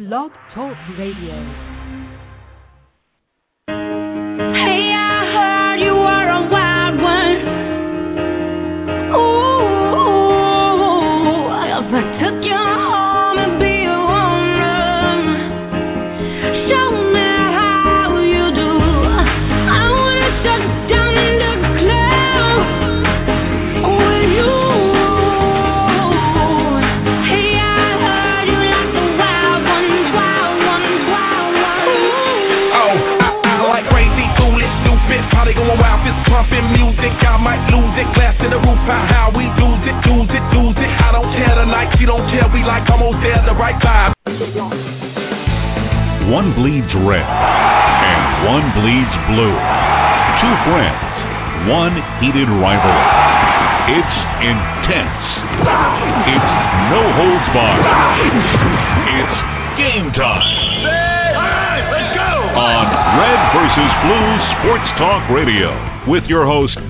[0.00, 1.69] Blog Talk Radio.
[46.30, 49.56] One bleeds red and one bleeds blue.
[50.40, 51.14] Two friends,
[51.66, 53.10] one heated rivalry.
[53.98, 54.16] It's
[54.46, 55.22] intense.
[56.30, 56.52] It's
[56.94, 57.82] no holds barred.
[59.10, 59.36] It's
[59.74, 60.46] game time.
[61.90, 62.30] let's go!
[62.58, 62.86] On
[63.18, 65.74] Red versus Blue Sports Talk Radio
[66.06, 66.89] with your hosts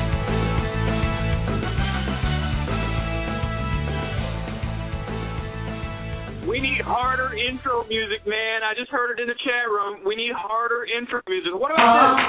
[7.47, 8.61] Intro music, man.
[8.63, 10.05] I just heard it in the chat room.
[10.05, 11.53] We need harder intro music.
[11.53, 12.21] What about uh, this?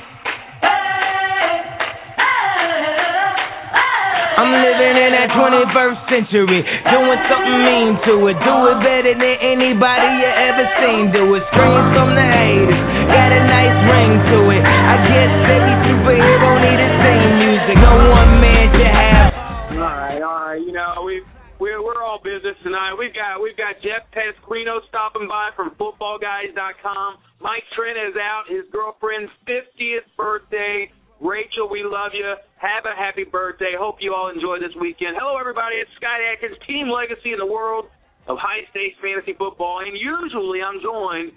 [4.36, 8.36] I'm living in that 21st century, doing something mean to it.
[8.44, 11.08] Do it better than anybody you ever seen.
[11.08, 11.42] Do it.
[11.56, 12.82] Screams from the haters,
[13.16, 14.60] got a nice ring to it.
[14.60, 17.76] I guess every superhero need a theme music.
[17.80, 18.25] No one
[18.72, 19.32] have.
[19.70, 20.60] All right, all right.
[20.60, 21.22] You know we
[21.60, 22.94] we're we're all business tonight.
[22.98, 27.16] We've got we've got Jeff Pasquino stopping by from FootballGuys.com.
[27.40, 28.44] Mike Trent is out.
[28.48, 30.90] His girlfriend's 50th birthday.
[31.20, 32.28] Rachel, we love you.
[32.60, 33.72] Have a happy birthday.
[33.72, 35.16] Hope you all enjoy this weekend.
[35.16, 35.76] Hello, everybody.
[35.80, 37.88] It's Scott Atkins, team legacy in the world
[38.28, 39.80] of high stakes fantasy football.
[39.80, 41.32] And usually I'm joined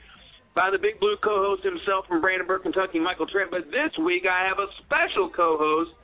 [0.51, 3.51] by the Big Blue co host himself from Brandenburg, Kentucky, Michael Trent.
[3.51, 5.95] But this week I have a special co host,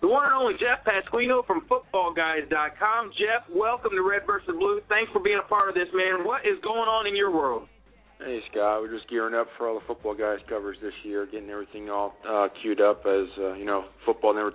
[0.00, 3.10] the one and only Jeff Pasquino from FootballGuys.com.
[3.18, 4.80] Jeff, welcome to Red versus Blue.
[4.88, 6.24] Thanks for being a part of this, man.
[6.24, 7.68] What is going on in your world?
[8.18, 11.50] Hey Scott, we're just gearing up for all the football guys coverage this year, getting
[11.50, 13.06] everything all uh, queued up.
[13.06, 14.50] As uh, you know, football never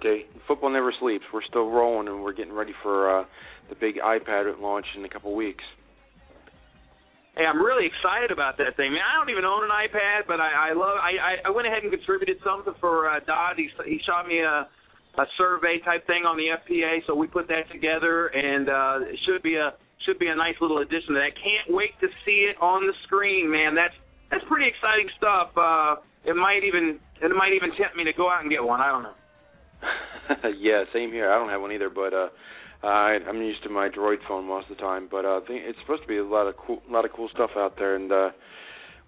[0.48, 1.24] football never sleeps.
[1.34, 3.24] We're still rolling, and we're getting ready for uh,
[3.70, 5.64] the big iPad launch in a couple weeks.
[7.38, 8.92] Hey, I'm really excited about that thing.
[8.92, 11.00] Man, I don't even own an iPad, but I, I love.
[11.00, 13.56] I, I went ahead and contributed something for uh, Dodd.
[13.56, 14.68] He he shot me a
[15.18, 19.20] a survey type thing on the FPA, so we put that together, and uh, it
[19.26, 19.74] should be a
[20.06, 21.32] should be a nice little addition to that.
[21.40, 23.76] Can't wait to see it on the screen, man.
[23.76, 23.94] That's
[24.32, 25.54] that's pretty exciting stuff.
[25.56, 28.82] Uh, it might even it might even tempt me to go out and get one.
[28.82, 29.18] I don't know.
[30.60, 31.32] yeah, same here.
[31.32, 32.30] I don't have one either, but uh,
[32.84, 35.08] I, I'm used to my Droid phone most of the time.
[35.10, 37.52] But uh, it's supposed to be a lot of cool, a lot of cool stuff
[37.56, 38.30] out there, and uh,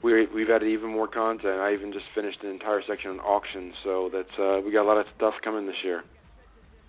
[0.05, 1.57] we we've added even more content.
[1.57, 4.87] I even just finished an entire section on auctions, so that's uh, we got a
[4.87, 6.03] lot of stuff coming this year.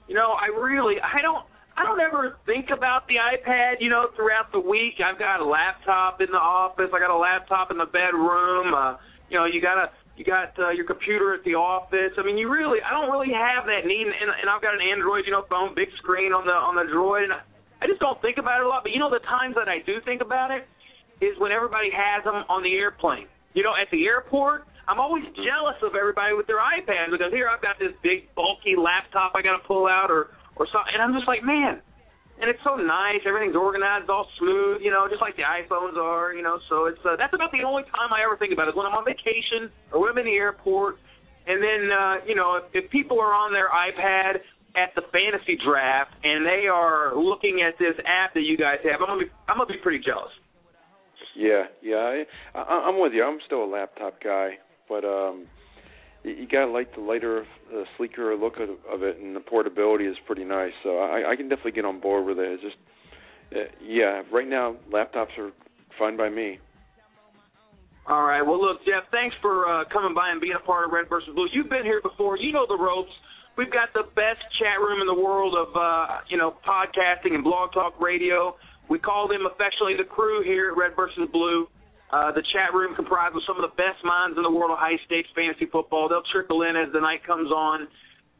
[0.06, 1.42] You know, I really I don't
[1.76, 5.00] I don't ever think about the iPad, you know, throughout the week.
[5.00, 6.92] I've got a laptop in the office.
[6.92, 8.76] I got a laptop in the bedroom.
[8.76, 9.00] Uh,
[9.32, 9.88] you know, you got a
[10.20, 12.12] you got uh, your computer at the office.
[12.20, 14.84] I mean, you really I don't really have that need, and, and I've got an
[14.84, 17.40] Android, you know, phone, big screen on the on the Droid, and
[17.80, 18.84] I just don't think about it a lot.
[18.84, 20.68] But you know, the times that I do think about it
[21.20, 23.26] is when everybody has them on the airplane.
[23.54, 27.48] You know, at the airport, I'm always jealous of everybody with their iPads because here
[27.48, 30.92] I've got this big bulky laptop I got to pull out or or something.
[30.92, 31.82] And I'm just like, man,
[32.40, 33.24] and it's so nice.
[33.24, 36.58] Everything's organized, all smooth, you know, just like the iPhones are, you know.
[36.68, 38.84] So it's uh, that's about the only time I ever think about it is when
[38.84, 41.00] I'm on vacation or when I'm in the airport.
[41.46, 44.42] And then, uh, you know, if, if people are on their iPad
[44.76, 49.00] at the fantasy draft and they are looking at this app that you guys have,
[49.00, 50.32] I'm gonna be I'm gonna be pretty jealous.
[51.36, 51.96] Yeah, yeah,
[52.54, 53.22] I, I, I'm with you.
[53.22, 54.52] I'm still a laptop guy,
[54.88, 55.46] but um,
[56.24, 57.44] you got to like the lighter,
[57.74, 60.72] uh, sleeker look of, of it, and the portability is pretty nice.
[60.82, 62.52] So I, I can definitely get on board with it.
[62.52, 62.76] It's just,
[63.52, 65.52] uh, yeah, right now laptops are
[65.98, 66.58] fine by me.
[68.08, 68.40] All right.
[68.40, 71.28] Well, look, Jeff, thanks for uh, coming by and being a part of Red versus
[71.34, 71.48] Blue.
[71.52, 72.38] You've been here before.
[72.38, 73.10] You know the ropes.
[73.58, 77.42] We've got the best chat room in the world of uh, you know podcasting and
[77.42, 78.54] blog talk radio.
[78.88, 81.66] We call them affectionately the crew here at Red versus Blue.
[82.12, 84.78] Uh, the chat room comprised of some of the best minds in the world of
[84.78, 86.08] high stakes fantasy football.
[86.08, 87.88] They'll trickle in as the night comes on.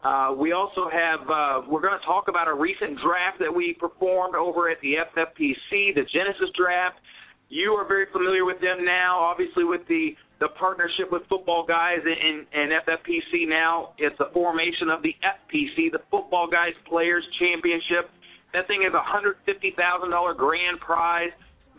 [0.06, 3.74] Uh, we also have, uh, we're going to talk about a recent draft that we
[3.74, 7.00] performed over at the FFPC, the Genesis draft.
[7.48, 11.98] You are very familiar with them now, obviously with the, the partnership with Football Guys
[12.04, 13.94] and, and FFPC now.
[13.98, 18.10] It's a formation of the FPC, the Football Guys Players Championship.
[18.54, 21.32] That thing is a $150,000 grand prize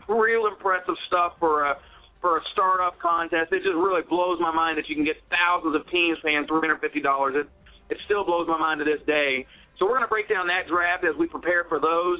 [0.08, 1.76] real impressive stuff for a
[2.20, 3.52] for a startup contest.
[3.52, 6.60] It just really blows my mind that you can get thousands of teams paying three
[6.64, 7.36] hundred fifty dollars.
[7.36, 7.46] It
[7.92, 9.46] it still blows my mind to this day.
[9.78, 12.18] So we're to break down that draft as we prepare for those.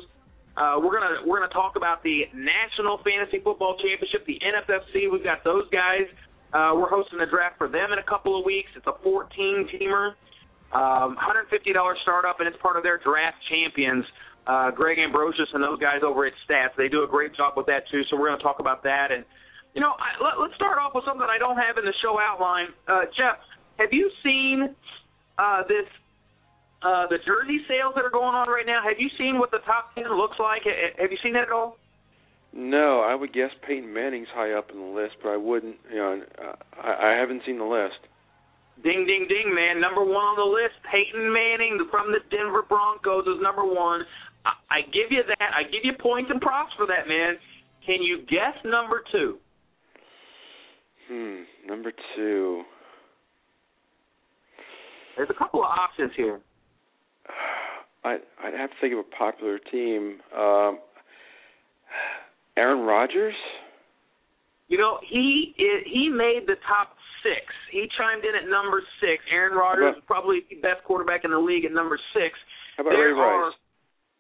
[0.55, 5.11] Uh, we're gonna we're gonna talk about the National Fantasy Football Championship, the NFFC.
[5.11, 6.07] We've got those guys.
[6.53, 8.71] Uh, we're hosting the draft for them in a couple of weeks.
[8.75, 10.17] It's a 14 teamer,
[10.73, 11.53] um, $150
[12.01, 14.07] startup, and it's part of their draft champions
[14.49, 16.75] uh, Greg Ambrosius and those guys over at Stats.
[16.77, 18.03] They do a great job with that too.
[18.09, 19.13] So we're going to talk about that.
[19.13, 19.25] And
[19.75, 22.19] you know, I, let, let's start off with something I don't have in the show
[22.19, 22.73] outline.
[22.89, 23.39] Uh, Jeff,
[23.79, 24.75] have you seen
[25.39, 25.87] uh, this?
[26.79, 28.79] Uh, the jersey sales that are going on right now.
[28.87, 30.63] Have you seen what the top ten looks like?
[30.63, 31.77] Have you seen that at all?
[32.55, 35.75] No, I would guess Peyton Manning's high up in the list, but I wouldn't.
[35.91, 36.23] You know,
[36.79, 37.99] I, I haven't seen the list.
[38.83, 39.81] Ding, ding, ding, man!
[39.81, 44.07] Number one on the list, Peyton Manning from the Denver Broncos is number one.
[44.45, 45.51] I, give you that.
[45.57, 47.37] I give you points and props for that, man.
[47.85, 49.39] Can you guess number two?
[51.11, 52.63] Hmm, number two.
[55.17, 56.41] There's a couple of options here.
[58.05, 60.19] I I'd have to think of a popular team.
[60.37, 60.79] Um,
[62.57, 63.35] Aaron Rodgers.
[64.69, 67.43] You know he he made the top six.
[67.73, 69.25] He chimed in at number six.
[69.33, 72.39] Aaron Rodgers is probably the best quarterback in the league at number six.
[72.77, 73.55] How about there Ray Rice?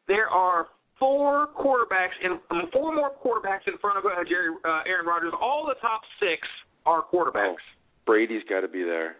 [0.09, 0.67] There are
[0.99, 5.33] four quarterbacks in um, four more quarterbacks in front of uh, Jerry uh, Aaron Rodgers.
[5.41, 6.41] All the top six
[6.87, 7.53] are quarterbacks.
[7.53, 7.57] Oh,
[8.07, 9.17] Brady's got to be there.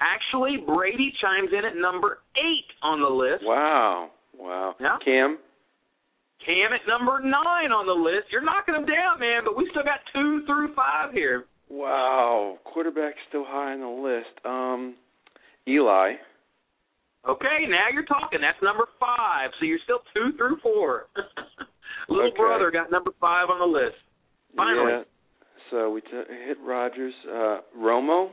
[0.00, 3.44] Actually, Brady chimes in at number eight on the list.
[3.44, 4.74] Wow, wow.
[4.80, 4.96] Yeah.
[5.04, 5.38] Cam.
[6.44, 8.26] Cam at number nine on the list.
[8.32, 9.42] You're knocking them down, man.
[9.44, 11.44] But we still got two through five here.
[11.70, 14.44] Wow, quarterback still high on the list.
[14.44, 14.96] Um,
[15.68, 16.14] Eli.
[17.28, 18.40] Okay, now you're talking.
[18.40, 19.50] That's number five.
[19.60, 21.06] So you're still two through four.
[22.08, 22.36] Little okay.
[22.36, 23.96] brother got number five on the list.
[24.56, 24.92] Finally.
[24.92, 25.02] Yeah.
[25.70, 27.14] So we t- hit Rodgers.
[27.28, 28.30] Uh, Romo.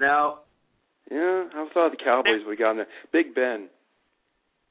[0.00, 0.40] No.
[1.10, 2.86] Yeah, I thought the Cowboys would have gotten there.
[3.12, 3.68] Big Ben.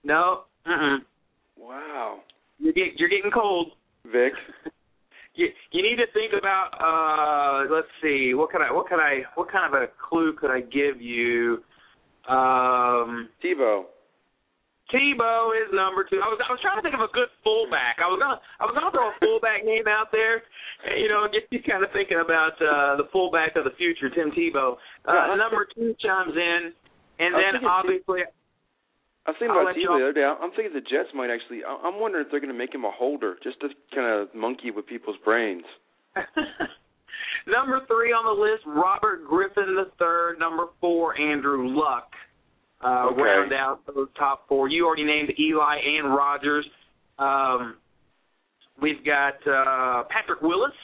[0.04, 0.42] No.
[0.66, 0.98] Uh-uh.
[1.58, 2.20] Wow.
[2.60, 3.72] You're, get, you're getting cold.
[4.06, 4.34] Vic.
[5.36, 9.24] you you need to think about uh let's see what can I what can I
[9.36, 11.64] what kind of a clue could I give you
[12.30, 13.86] um, Tebow.
[14.94, 16.22] Tebow is number two.
[16.22, 17.98] I was I was trying to think of a good fullback.
[17.98, 20.46] I was gonna I was gonna throw a fullback name out there,
[20.94, 24.30] you know, get you kind of thinking about uh, the fullback of the future, Tim
[24.30, 24.78] Tebow.
[25.10, 26.70] Uh, number two chimes in,
[27.18, 28.30] and then obviously.
[29.26, 30.22] I was thinking about Tebow the other day.
[30.22, 31.66] I'm thinking the Jets might actually.
[31.66, 34.70] I'm wondering if they're going to make him a holder, just to kind of monkey
[34.70, 35.66] with people's brains.
[37.48, 40.40] Number three on the list, Robert Griffin III.
[40.40, 42.10] Number four, Andrew Luck.
[42.84, 43.22] Uh, okay.
[43.22, 44.68] Round out those top four.
[44.68, 46.66] You already named Eli and Rodgers.
[47.20, 47.78] Um,
[48.82, 50.76] we've got uh, Patrick Willis,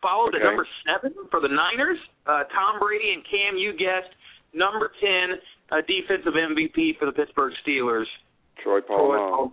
[0.00, 0.42] followed okay.
[0.42, 1.98] at number seven for the Niners.
[2.26, 4.12] Uh, Tom Brady and Cam, you guessed.
[4.54, 8.08] Number ten, uh, defensive MVP for the Pittsburgh Steelers.
[8.62, 9.52] Troy Polamalu.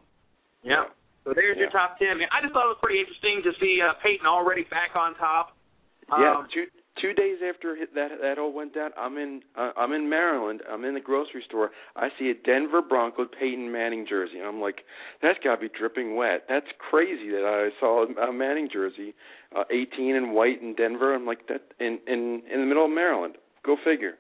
[0.64, 0.92] Yeah.
[1.24, 1.68] So there's yeah.
[1.68, 2.20] your top ten.
[2.32, 5.56] I just thought it was pretty interesting to see uh, Peyton already back on top.
[6.18, 6.66] Yeah, um, two
[7.02, 10.62] two days after that that all went down, I'm in uh, I'm in Maryland.
[10.70, 11.72] I'm in the grocery store.
[11.96, 14.40] I see a Denver Bronco Peyton Manning jersey.
[14.40, 14.80] and I'm like,
[15.22, 16.44] that's got to be dripping wet.
[16.48, 19.14] That's crazy that I saw a Manning jersey,
[19.56, 21.16] uh, 18 and white in Denver.
[21.16, 23.36] I'm like that in in in the middle of Maryland.
[23.66, 24.14] Go figure.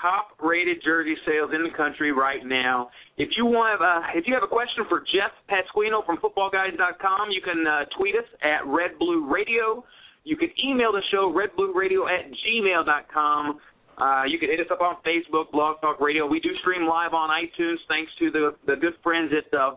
[0.00, 2.88] Top rated jersey sales in the country right now.
[3.16, 7.42] If you want, uh, if you have a question for Jeff Pasquino from FootballGuys.com, you
[7.42, 9.82] can uh, tweet us at Red Blue Radio.
[10.28, 13.58] You can email the show, redblueradio at gmail.com.
[13.96, 16.26] Uh, you can hit us up on Facebook, Blog Talk Radio.
[16.26, 19.76] We do stream live on iTunes thanks to the, the good friends at uh,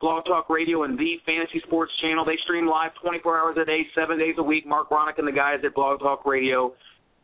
[0.00, 2.24] Blog Talk Radio and the Fantasy Sports Channel.
[2.24, 4.64] They stream live 24 hours a day, seven days a week.
[4.64, 6.72] Mark Ronick and the guys at Blog Talk Radio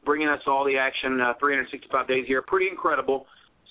[0.04, 2.42] bringing us all the action uh, 365 days a year.
[2.42, 3.26] Pretty incredible.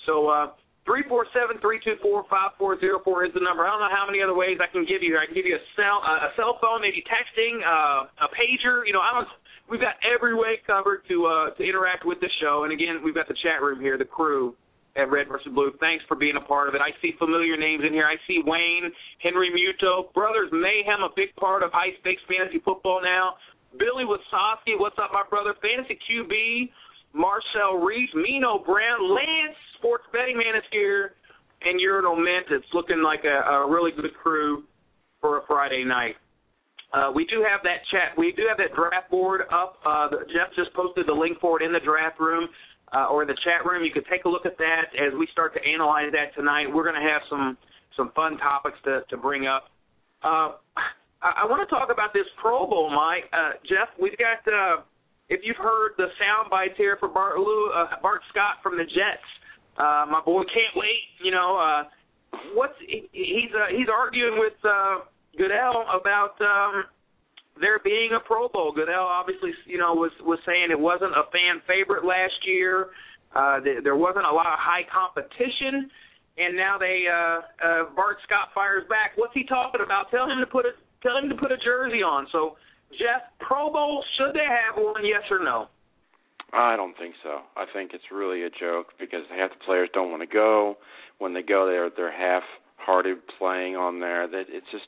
[0.05, 0.51] So uh,
[0.85, 3.65] Three four seven three two four five four zero four is the number.
[3.65, 5.17] I don't know how many other ways I can give you.
[5.17, 8.85] I can give you a cell a cell phone, maybe texting, uh, a pager.
[8.85, 9.27] You know, I don't.
[9.65, 12.69] We've got every way covered to uh, to interact with the show.
[12.69, 14.53] And again, we've got the chat room here, the crew
[14.95, 15.73] at Red versus Blue.
[15.81, 16.81] Thanks for being a part of it.
[16.85, 18.05] I see familiar names in here.
[18.05, 23.01] I see Wayne, Henry Muto, Brothers Mayhem, a big part of high stakes fantasy football
[23.03, 23.35] now.
[23.75, 25.53] Billy Wasowski, what's up, my brother?
[25.59, 26.71] Fantasy QB,
[27.11, 31.13] Marcel Reese, Mino Brown, Lance sports betting man is here,
[31.61, 32.49] and Urinal Mint.
[32.49, 34.63] It's looking like a, a really good crew
[35.21, 36.15] for a Friday night.
[36.91, 38.17] Uh, we do have that chat.
[38.17, 39.77] We do have that draft board up.
[39.85, 42.49] Uh, Jeff just posted the link for it in the draft room
[42.97, 43.85] uh, or in the chat room.
[43.85, 46.65] You can take a look at that as we start to analyze that tonight.
[46.65, 47.57] We're going to have some
[47.95, 49.69] some fun topics to to bring up.
[50.25, 50.57] Uh,
[51.21, 53.29] I, I want to talk about this Pro Bowl, Mike.
[53.29, 54.41] Uh, Jeff, we've got.
[54.49, 54.81] Uh,
[55.29, 58.85] if you've heard the sound bites here for Bart, Lou, uh, Bart Scott from the
[58.85, 59.25] Jets,
[59.77, 61.03] uh, my boy can't wait.
[61.23, 61.83] You know, uh,
[62.53, 65.05] what's he, he's uh, he's arguing with uh,
[65.37, 66.85] Goodell about um,
[67.59, 68.71] there being a Pro Bowl.
[68.71, 72.87] Goodell obviously, you know, was was saying it wasn't a fan favorite last year.
[73.35, 75.91] Uh, th- there wasn't a lot of high competition,
[76.37, 79.11] and now they uh, uh, Bart Scott fires back.
[79.15, 80.09] What's he talking about?
[80.11, 80.71] Tell him to put a
[81.03, 82.27] tell him to put a jersey on.
[82.31, 82.55] So,
[82.91, 85.03] Jeff, Pro Bowl should they have one?
[85.03, 85.67] Yes or no?
[86.55, 87.39] I don't think so.
[87.57, 90.77] I think it's really a joke because half the players don't want to go.
[91.17, 94.27] When they go, they're they're half-hearted playing on there.
[94.27, 94.85] That it's just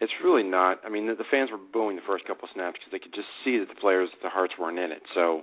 [0.00, 0.78] it's really not.
[0.86, 3.14] I mean, the, the fans were booing the first couple of snaps because they could
[3.14, 5.02] just see that the players, the hearts weren't in it.
[5.14, 5.42] So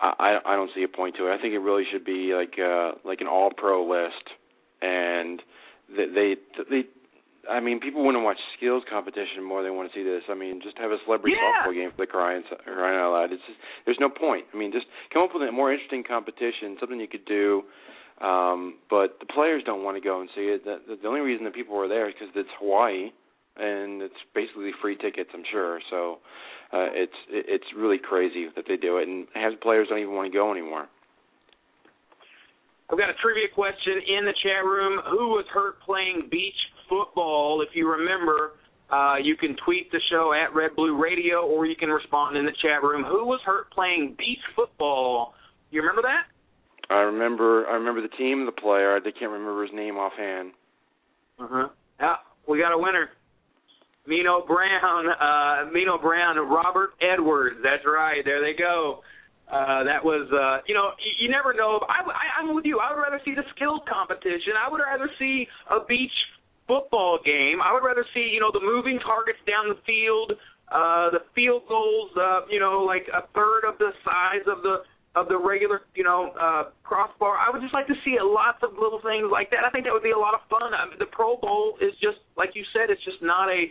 [0.00, 1.34] I I don't see a point to it.
[1.34, 4.26] I think it really should be like uh like an all-pro list,
[4.82, 5.42] and
[5.88, 6.36] they they
[6.68, 6.82] they
[7.48, 10.22] I mean, people want to watch skills competition more than want to see this.
[10.28, 11.64] I mean, just have a celebrity yeah.
[11.64, 13.32] softball game for the crying, crying out loud.
[13.32, 14.44] It's just, there's no point.
[14.52, 17.62] I mean, just come up with a more interesting competition, something you could do.
[18.20, 20.64] Um, but the players don't want to go and see it.
[20.64, 23.08] The, the only reason that people are there is because it's Hawaii,
[23.56, 25.80] and it's basically free tickets, I'm sure.
[25.88, 26.18] So
[26.72, 30.14] uh, it's it's really crazy that they do it, and half the players don't even
[30.14, 30.86] want to go anymore.
[32.90, 35.00] I've got a trivia question in the chat room.
[35.10, 36.58] Who was hurt playing beach
[36.90, 37.62] football.
[37.62, 38.52] If you remember,
[38.90, 42.44] uh, you can tweet the show at Red Blue Radio, or you can respond in
[42.44, 43.04] the chat room.
[43.04, 45.32] Who was hurt playing beach football?
[45.70, 46.26] You remember that?
[46.92, 47.66] I remember.
[47.68, 48.96] I remember the team, the player.
[48.96, 50.50] I can't remember his name offhand.
[51.38, 51.68] Uh huh.
[52.00, 52.16] Yeah,
[52.48, 53.08] we got a winner.
[54.06, 57.56] Mino Brown, uh, Mino Brown, Robert Edwards.
[57.62, 58.22] That's right.
[58.24, 59.00] There they go.
[59.46, 61.80] Uh, that was, uh, you know, you, you never know.
[61.86, 62.78] I, I, I'm with you.
[62.78, 64.54] I would rather see the skills competition.
[64.54, 66.14] I would rather see a beach
[66.70, 67.58] football game.
[67.58, 70.38] I would rather see, you know, the moving targets down the field,
[70.70, 74.86] uh, the field goals, uh, you know, like a third of the size of the
[75.18, 77.34] of the regular, you know, uh, crossbar.
[77.34, 79.66] I would just like to see a lots of little things like that.
[79.66, 80.70] I think that would be a lot of fun.
[80.70, 82.94] I mean, the Pro Bowl is just like you said.
[82.94, 83.66] It's just not a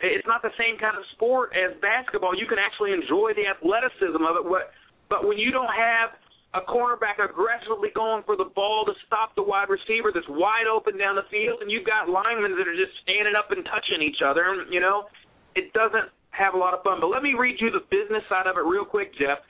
[0.00, 2.32] it's not the same kind of sport as basketball.
[2.32, 4.44] You can actually enjoy the athleticism of it.
[4.48, 4.72] What,
[5.12, 6.16] but when you don't have
[6.54, 10.96] a cornerback aggressively going for the ball to stop the wide receiver that's wide open
[10.96, 14.24] down the field, and you've got linemen that are just standing up and touching each
[14.24, 14.64] other.
[14.72, 15.12] You know,
[15.52, 17.04] it doesn't have a lot of fun.
[17.04, 19.44] But let me read you the business side of it real quick, Jeff.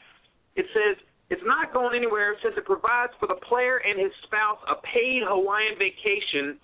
[0.59, 0.99] It says
[1.31, 5.23] it's not going anywhere since it provides for the player and his spouse a paid
[5.23, 6.59] Hawaiian vacation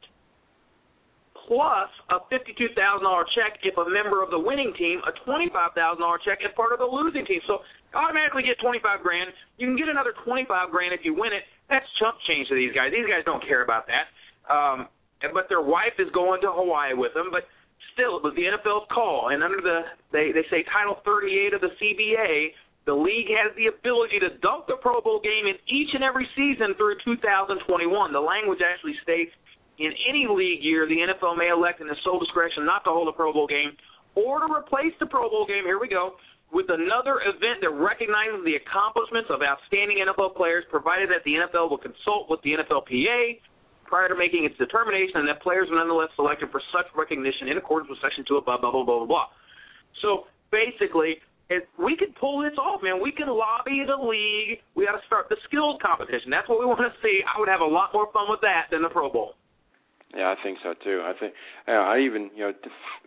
[1.46, 2.72] plus a $52,000
[3.36, 5.76] check if a member of the winning team, a $25,000
[6.24, 7.40] check if part of the losing team.
[7.46, 7.60] So
[7.96, 9.30] automatically get 25 grand.
[9.58, 11.46] You can get another 25 grand if you win it.
[11.70, 12.92] That's chump change to these guys.
[12.92, 14.10] These guys don't care about that.
[14.50, 14.88] Um,
[15.32, 17.32] but their wife is going to Hawaii with them.
[17.32, 17.48] But
[17.96, 21.60] still, it was the NFL's call, and under the they they say Title 38 of
[21.64, 22.52] the CBA,
[22.84, 26.28] the league has the ability to dunk the Pro Bowl game in each and every
[26.36, 27.64] season through 2021.
[28.12, 29.32] The language actually states
[29.78, 33.08] in any league year, the NFL may elect in its sole discretion not to hold
[33.08, 33.72] a Pro Bowl game
[34.14, 35.64] or to replace the Pro Bowl game.
[35.64, 36.14] Here we go
[36.52, 41.70] with another event that recognizes the accomplishments of outstanding NFL players, provided that the NFL
[41.70, 43.40] will consult with the NFLPA
[43.84, 47.58] prior to making its determination and that players are nonetheless selected for such recognition in
[47.58, 49.26] accordance with Section 2 of blah, blah, blah, blah, blah, blah.
[50.00, 51.18] So basically,
[51.50, 53.02] if we could pull this off, man.
[53.02, 54.64] We can lobby the league.
[54.74, 56.30] We got to start the skills competition.
[56.30, 57.20] That's what we want to see.
[57.22, 59.36] I would have a lot more fun with that than the Pro Bowl.
[60.16, 61.02] Yeah, I think so too.
[61.02, 61.34] I think
[61.66, 62.52] yeah, I even you know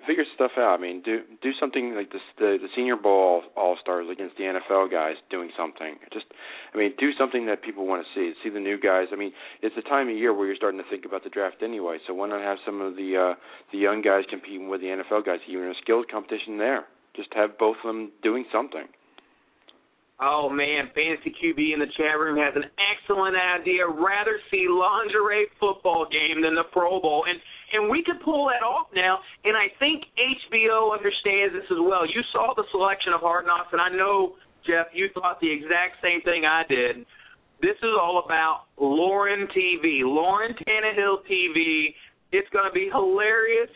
[0.06, 0.78] figure stuff out.
[0.78, 4.44] I mean, do do something like this the the Senior Bowl All Stars against the
[4.44, 5.96] NFL guys doing something.
[6.12, 6.26] Just
[6.74, 8.34] I mean, do something that people want to see.
[8.44, 9.08] See the new guys.
[9.14, 11.64] I mean, it's a time of year where you're starting to think about the draft
[11.64, 11.98] anyway.
[12.06, 13.36] So why not have some of the uh
[13.72, 16.88] the young guys competing with the NFL guys, even a skills competition there.
[17.16, 18.86] Just have both of them doing something.
[20.20, 23.86] Oh man, Fantasy QB in the chat room has an excellent idea.
[23.86, 27.38] Rather see lingerie football game than the Pro Bowl, and
[27.74, 29.20] and we could pull that off now.
[29.46, 32.02] And I think HBO understands this as well.
[32.10, 34.34] You saw the selection of Hard Knocks, and I know
[34.66, 37.06] Jeff, you thought the exact same thing I did.
[37.62, 41.94] This is all about Lauren TV, Lauren Tannehill TV.
[42.32, 43.70] It's going to be hilarious.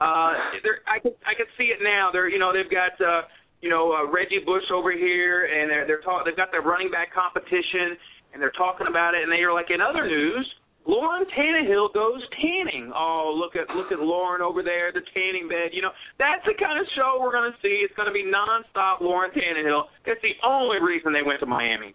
[0.00, 0.38] Uh,
[0.86, 2.10] I could I could see it now.
[2.12, 2.94] They're you know they've got.
[3.02, 3.26] Uh,
[3.60, 6.90] you know uh, Reggie Bush over here, and they're they're talk, they've got their running
[6.90, 7.96] back competition,
[8.32, 10.46] and they're talking about it, and they are like in other news.
[10.86, 12.90] Lauren Tannehill goes tanning.
[12.96, 15.76] Oh, look at look at Lauren over there, the tanning bed.
[15.76, 17.84] You know, that's the kind of show we're going to see.
[17.84, 19.92] It's going to be nonstop Lauren Tannehill.
[20.06, 21.94] That's the only reason they went to Miami.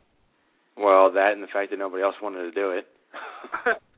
[0.78, 2.86] Well, that and the fact that nobody else wanted to do it.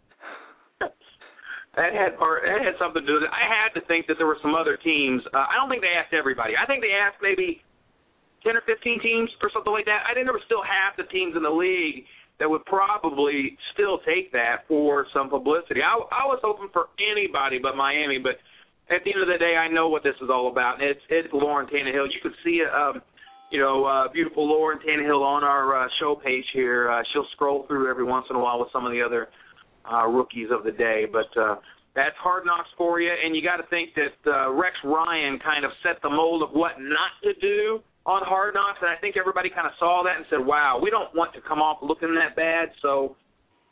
[1.78, 3.32] that had part that had something to do with it.
[3.32, 5.22] I had to think that there were some other teams.
[5.30, 6.58] Uh, I don't think they asked everybody.
[6.58, 7.62] I think they asked maybe
[8.42, 10.04] ten or fifteen teams or something like that.
[10.10, 12.10] I think there were still half the teams in the league
[12.42, 15.82] that would probably still take that for some publicity.
[15.86, 18.42] I, I was hoping for anybody but Miami, but
[18.94, 20.82] at the end of the day, I know what this is all about.
[20.82, 22.10] It's it's Lauren Tannehill.
[22.10, 23.06] You could see um,
[23.50, 26.92] you know, uh, beautiful Lauren Tannehill on our uh, show page here.
[26.92, 29.30] Uh, she'll scroll through every once in a while with some of the other
[29.92, 31.06] uh, rookies of the day.
[31.12, 31.56] But uh,
[31.96, 35.66] that's hard knocks for you, and you got to think that uh, Rex Ryan kind
[35.66, 39.18] of set the mold of what not to do on Hard Knocks, and I think
[39.18, 42.16] everybody kind of saw that and said, "Wow, we don't want to come off looking
[42.16, 43.18] that bad." So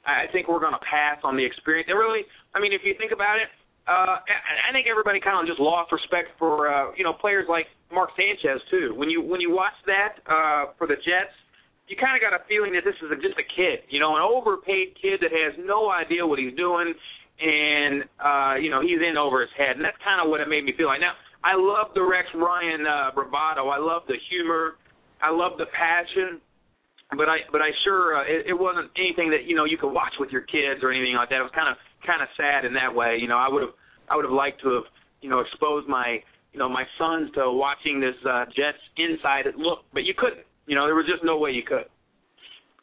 [0.05, 1.87] I think we're going to pass on the experience.
[1.87, 3.47] And really, I mean, if you think about it,
[3.87, 7.69] uh, I think everybody kind of just lost respect for uh, you know players like
[7.93, 8.93] Mark Sanchez too.
[8.97, 11.37] When you when you watch that uh, for the Jets,
[11.87, 14.17] you kind of got a feeling that this is a, just a kid, you know,
[14.17, 16.93] an overpaid kid that has no idea what he's doing,
[17.37, 20.49] and uh, you know he's in over his head, and that's kind of what it
[20.49, 21.01] made me feel like.
[21.01, 21.13] Now,
[21.45, 23.69] I love the Rex Ryan uh, bravado.
[23.69, 24.81] I love the humor.
[25.21, 26.41] I love the passion.
[27.13, 29.93] But I but I sure uh, it, it wasn't anything that you know you could
[29.93, 31.37] watch with your kids or anything like that.
[31.37, 33.17] It was kind of kind of sad in that way.
[33.21, 33.77] You know, I would have
[34.09, 34.89] I would have liked to have
[35.21, 36.17] you know exposed my
[36.51, 40.49] you know my sons to watching this uh, Jets inside look, but you couldn't.
[40.65, 41.85] You know, there was just no way you could.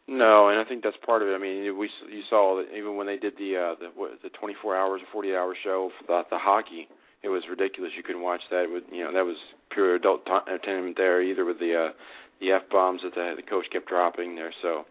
[0.09, 1.33] No, and I think that's part of it.
[1.33, 4.31] I mean, we you saw that even when they did the uh, the what, the
[4.31, 6.89] 24 hours or 48 hour show for the, the hockey,
[7.23, 7.93] it was ridiculous.
[7.97, 8.67] You couldn't watch that.
[8.69, 9.37] With you know that was
[9.71, 11.93] pure adult t- entertainment there, either with the uh,
[12.41, 14.53] the f bombs that the, the coach kept dropping there.
[14.61, 14.85] So,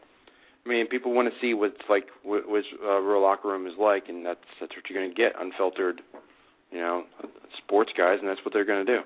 [0.66, 4.08] I mean, people want to see what's like what, a real locker room is like,
[4.08, 6.02] and that's that's what you're going to get unfiltered,
[6.72, 7.04] you know,
[7.60, 9.02] sports guys, and that's what they're going to do.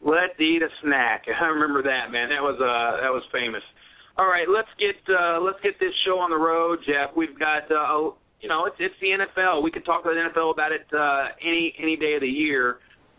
[0.00, 1.24] Let's eat a snack.
[1.40, 2.28] I remember that, man.
[2.30, 3.62] That was uh that was famous.
[4.16, 7.14] All right, let's get uh let's get this show on the road, Jeff.
[7.16, 9.62] We've got uh you know, it's it's the NFL.
[9.62, 12.78] We could talk to the NFL about it uh any any day of the year.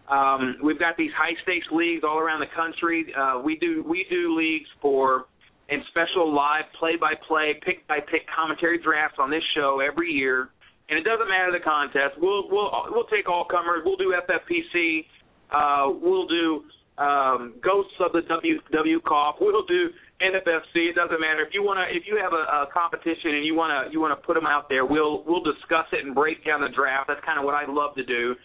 [0.09, 3.13] Um we've got these high stakes leagues all around the country.
[3.13, 5.25] Uh we do we do leagues for
[5.69, 10.11] and special live play by play, pick by pick commentary drafts on this show every
[10.11, 10.49] year.
[10.89, 12.19] And it doesn't matter the contest.
[12.19, 13.81] We'll we'll we'll take all comers.
[13.85, 15.05] We'll do FFPC
[15.51, 16.63] uh, we'll do
[16.97, 19.35] um, Ghosts of the WW Cough.
[19.39, 19.89] We'll do
[20.21, 20.91] NFFC.
[20.91, 21.89] It doesn't matter if you want to.
[21.89, 24.45] If you have a, a competition and you want to, you want to put them
[24.45, 24.85] out there.
[24.85, 27.07] We'll we'll discuss it and break down the draft.
[27.07, 28.35] That's kind of what I love to do.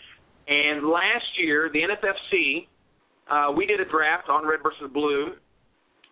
[0.49, 2.67] And last year, the NFFC,
[3.29, 5.35] uh, we did a draft on Red versus Blue.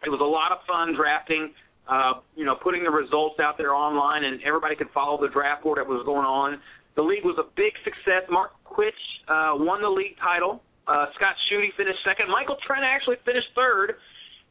[0.04, 1.54] It was a lot of fun drafting.
[1.88, 5.62] Uh, you know, putting the results out there online, and everybody could follow the draft
[5.62, 6.60] board that was going on.
[6.96, 8.24] The league was a big success.
[8.30, 8.94] Mark Quitch
[9.28, 10.62] uh, won the league title.
[10.86, 12.28] Uh, Scott Schutte finished second.
[12.28, 13.96] Michael Trent actually finished third.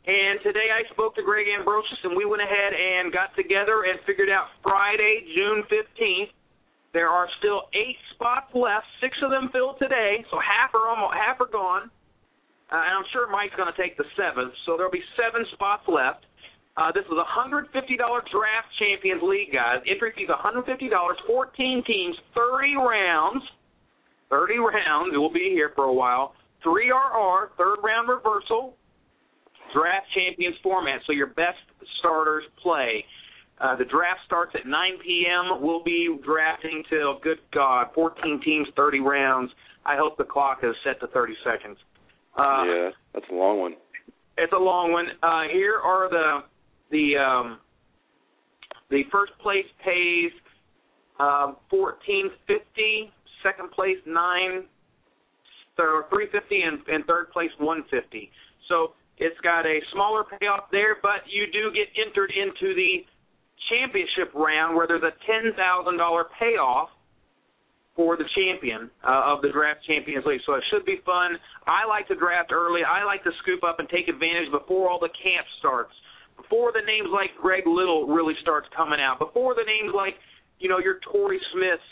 [0.04, 4.04] And today I spoke to Greg Ambrosius, and we went ahead and got together and
[4.04, 6.34] figured out Friday, June 15th.
[6.92, 8.86] There are still eight spots left.
[9.00, 11.90] Six of them filled today, so half are almost half are gone.
[12.68, 15.88] Uh, and I'm sure Mike's going to take the seventh, so there'll be seven spots
[15.88, 16.26] left.
[16.76, 19.80] Uh, this is a $150 draft champions league, guys.
[19.88, 23.44] Entry fees $150, 14 teams, 30 rounds.
[24.30, 25.12] 30 rounds.
[25.14, 26.34] We'll be here for a while.
[26.66, 28.76] 3RR, third round reversal,
[29.74, 31.02] draft champions format.
[31.06, 31.60] So your best
[32.00, 33.04] starters play.
[33.60, 35.62] Uh, the draft starts at 9 p.m.
[35.62, 39.52] We'll be drafting till, good God, 14 teams, 30 rounds.
[39.86, 41.78] I hope the clock is set to 30 seconds.
[42.38, 43.76] Uh, yeah, that's a long one.
[44.38, 45.08] It's a long one.
[45.22, 46.40] Uh, here are the
[46.90, 47.60] the um,
[48.90, 50.32] the first place pays
[51.20, 53.12] um, 1450
[53.44, 54.66] second place nine,
[55.78, 58.32] or 350, and, and third place 150.
[58.70, 63.06] So it's got a smaller payoff there, but you do get entered into the
[63.70, 66.90] championship round where there's a ten thousand dollar payoff.
[67.96, 70.42] for the champion uh, of the Draft Champions League.
[70.48, 71.38] So it should be fun.
[71.70, 72.82] I like to draft early.
[72.82, 75.94] I like to scoop up and take advantage before all the camp starts,
[76.36, 80.16] before the names like Greg Little really starts coming out, before the names like
[80.58, 81.86] you know your Torrey Smiths,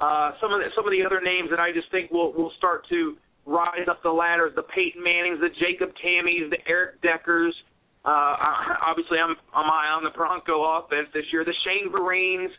[0.00, 2.52] uh, some of the, some of the other names that I just think will will
[2.58, 4.52] start to rise up the ladders.
[4.56, 7.54] The Peyton Mannings, the Jacob Tammes, the Eric Deckers.
[8.04, 8.36] Uh,
[8.88, 11.44] obviously, I'm I'm high on the Bronco offense this year.
[11.44, 12.50] The Shane Vereens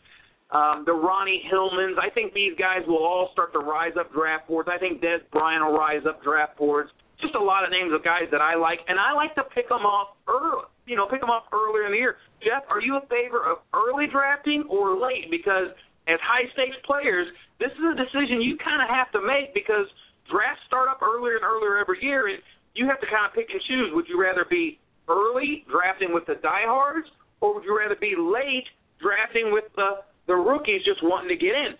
[0.51, 1.95] um, the Ronnie Hillmans.
[1.97, 4.69] I think these guys will all start to rise up draft boards.
[4.71, 6.91] I think Dez Bryant will rise up draft boards.
[7.21, 9.69] Just a lot of names of guys that I like, and I like to pick
[9.69, 10.65] them off early.
[10.87, 12.17] You know, pick them off earlier in the year.
[12.43, 15.29] Jeff, are you a favor of early drafting or late?
[15.29, 15.71] Because
[16.07, 17.27] as high stakes players,
[17.59, 19.85] this is a decision you kind of have to make because
[20.29, 22.41] drafts start up earlier and earlier every year, and
[22.73, 23.91] you have to kind of pick and choose.
[23.93, 27.07] Would you rather be early drafting with the diehards,
[27.41, 28.65] or would you rather be late
[29.01, 31.73] drafting with the the rookies just wanting to get in.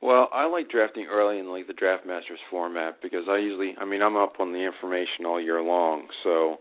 [0.00, 3.84] Well, I like drafting early in like the draft masters format because I usually, I
[3.84, 6.06] mean, I'm up on the information all year long.
[6.22, 6.58] So,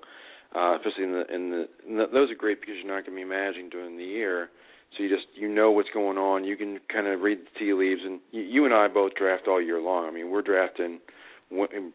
[0.55, 3.17] uh, especially in the in the, in the those are great because you're not going
[3.17, 4.49] to be managing during the year.
[4.95, 6.43] So you just you know what's going on.
[6.43, 9.47] You can kind of read the tea leaves, and you, you and I both draft
[9.47, 10.06] all year long.
[10.06, 11.00] I mean, we're drafting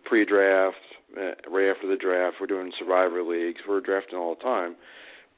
[0.04, 0.76] pre-draft,
[1.16, 2.36] uh, right after the draft.
[2.40, 3.60] We're doing survivor leagues.
[3.68, 4.76] We're drafting all the time.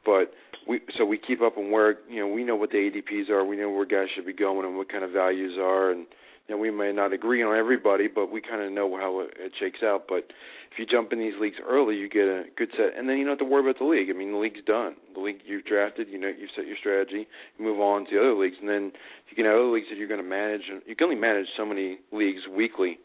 [0.05, 0.33] But
[0.69, 3.45] we so we keep up on where you know we know what the ADPs are,
[3.45, 6.07] we know where guys should be going and what kind of values are, and
[6.47, 9.35] you know we may not agree on everybody, but we kind of know how it,
[9.39, 10.05] it shakes out.
[10.09, 10.31] But
[10.75, 13.25] if you jump in these leagues early, you get a good set, and then you
[13.25, 14.11] don't have to worry about the league.
[14.11, 14.97] I mean, the league's done.
[15.15, 18.19] The league you've drafted, you know, you've set your strategy, you move on to the
[18.19, 18.91] other leagues, and then
[19.31, 20.63] you can have other leagues that you're going to manage.
[20.67, 22.99] You can only manage so many leagues weekly,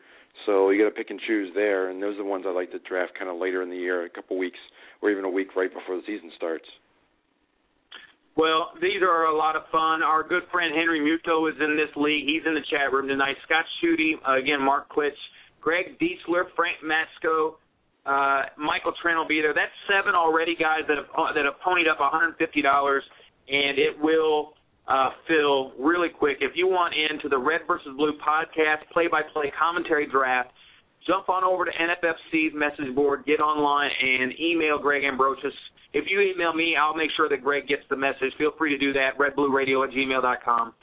[0.48, 1.94] so you got to pick and choose there.
[1.94, 4.04] And those are the ones I like to draft kind of later in the year,
[4.04, 4.58] a couple weeks,
[5.04, 6.66] or even a week right before the season starts.
[8.36, 10.02] Well, these are a lot of fun.
[10.02, 12.26] Our good friend Henry Muto is in this league.
[12.26, 13.36] He's in the chat room tonight.
[13.46, 15.22] Scott Schutte, again, Mark Klitsch,
[15.62, 17.58] Greg Dietzler, Frank Masco,
[18.06, 19.54] uh, Michael Trent will be there.
[19.54, 24.54] That's seven already, guys, that have that have ponied up $150, and it will
[24.88, 26.38] uh, fill really quick.
[26.42, 30.52] If you want into the Red versus Blue podcast, play-by-play commentary draft,
[31.06, 35.54] jump on over to NFFC's message board, get online, and email Greg Ambrosius
[35.94, 38.34] if you email me, I'll make sure that Greg gets the message.
[38.38, 40.74] Feel free to do that, redblueradio at gmail.com.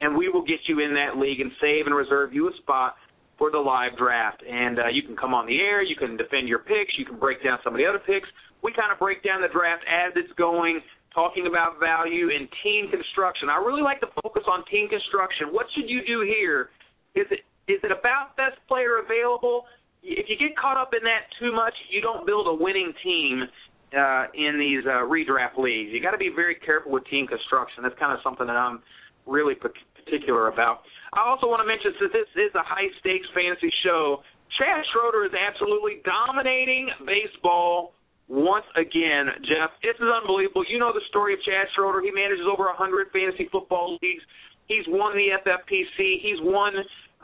[0.00, 2.94] And we will get you in that league and save and reserve you a spot
[3.42, 4.38] for the live draft.
[4.46, 7.18] And uh, you can come on the air, you can defend your picks, you can
[7.18, 8.30] break down some of the other picks.
[8.62, 10.78] We kind of break down the draft as it's going,
[11.10, 13.50] talking about value and team construction.
[13.50, 15.50] I really like to focus on team construction.
[15.50, 16.70] What should you do here?
[17.18, 19.66] Is it is it about best player available?
[20.06, 23.42] If you get caught up in that too much, you don't build a winning team
[23.90, 25.90] uh, in these uh, redraft leagues.
[25.90, 27.82] You got to be very careful with team construction.
[27.82, 28.86] That's kind of something that I'm
[29.26, 30.86] really particular about.
[31.12, 34.24] I also want to mention since this is a high stakes fantasy show,
[34.56, 37.92] Chad Schroeder is absolutely dominating baseball
[38.28, 39.28] once again.
[39.44, 40.64] Jeff, this is unbelievable.
[40.68, 42.00] You know the story of Chad Schroeder.
[42.00, 44.24] He manages over 100 fantasy football leagues.
[44.68, 46.20] He's won the FFPC.
[46.24, 46.72] He's won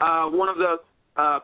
[0.01, 0.77] uh, one of the
[1.17, 1.41] uh,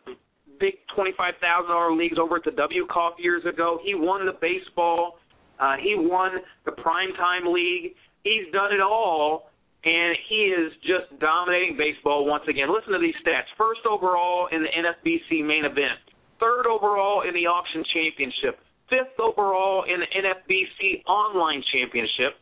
[0.60, 3.78] big twenty-five thousand dollar leagues over at the WCOF years ago.
[3.82, 5.18] He won the baseball.
[5.58, 6.32] Uh, he won
[6.64, 7.94] the primetime league.
[8.22, 9.50] He's done it all,
[9.84, 12.72] and he is just dominating baseball once again.
[12.72, 16.00] Listen to these stats: first overall in the NFBC main event,
[16.40, 22.40] third overall in the auction championship, fifth overall in the NFBC online championship,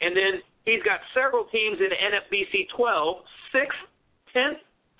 [0.00, 3.16] and then he's got several teams in the NFBC 12,
[3.52, 3.82] sixth,
[4.32, 4.58] tenth,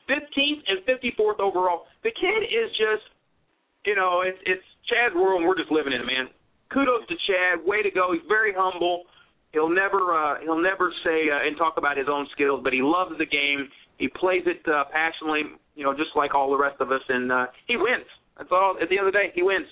[0.08, 1.84] 15th and 54th overall.
[2.04, 3.04] The kid is just,
[3.84, 6.28] you know, it's it's Chad's world, and we're just living in it, man.
[6.72, 7.64] Kudos to Chad.
[7.64, 8.12] Way to go.
[8.12, 9.04] He's very humble.
[9.52, 12.82] He'll never uh, he'll never say uh, and talk about his own skills, but he
[12.82, 13.68] loves the game.
[13.96, 15.42] He plays it uh, passionately,
[15.74, 18.06] you know, just like all the rest of us, and uh, he wins.
[18.36, 18.76] That's all.
[18.80, 19.66] At the end of the day, he wins.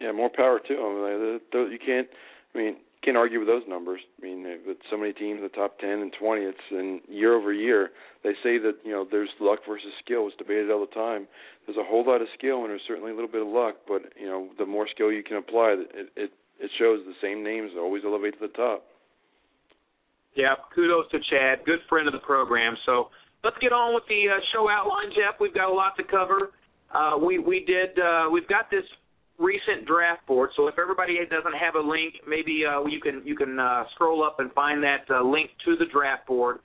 [0.00, 1.40] Yeah, more power to him.
[1.52, 2.08] You can't.
[2.54, 4.00] I mean, can't argue with those numbers.
[4.18, 7.52] I mean, with so many teams the top 10 and 20, it's and year over
[7.52, 7.90] year
[8.22, 10.26] they say that you know there's luck versus skill.
[10.28, 11.26] It's debated all the time.
[11.66, 14.02] There's a whole lot of skill and there's certainly a little bit of luck, but
[14.20, 16.30] you know the more skill you can apply, it it
[16.60, 18.84] it shows the same names always elevate to the top.
[20.36, 22.76] Yeah, kudos to Chad, good friend of the program.
[22.86, 23.08] So
[23.42, 25.40] let's get on with the uh, show outline, Jeff.
[25.40, 26.52] We've got a lot to cover.
[26.94, 28.84] Uh, we we did uh, we've got this
[29.38, 30.50] recent draft board.
[30.56, 34.22] So if everybody doesn't have a link, maybe uh, you can you can uh, scroll
[34.22, 36.58] up and find that uh, link to the draft board.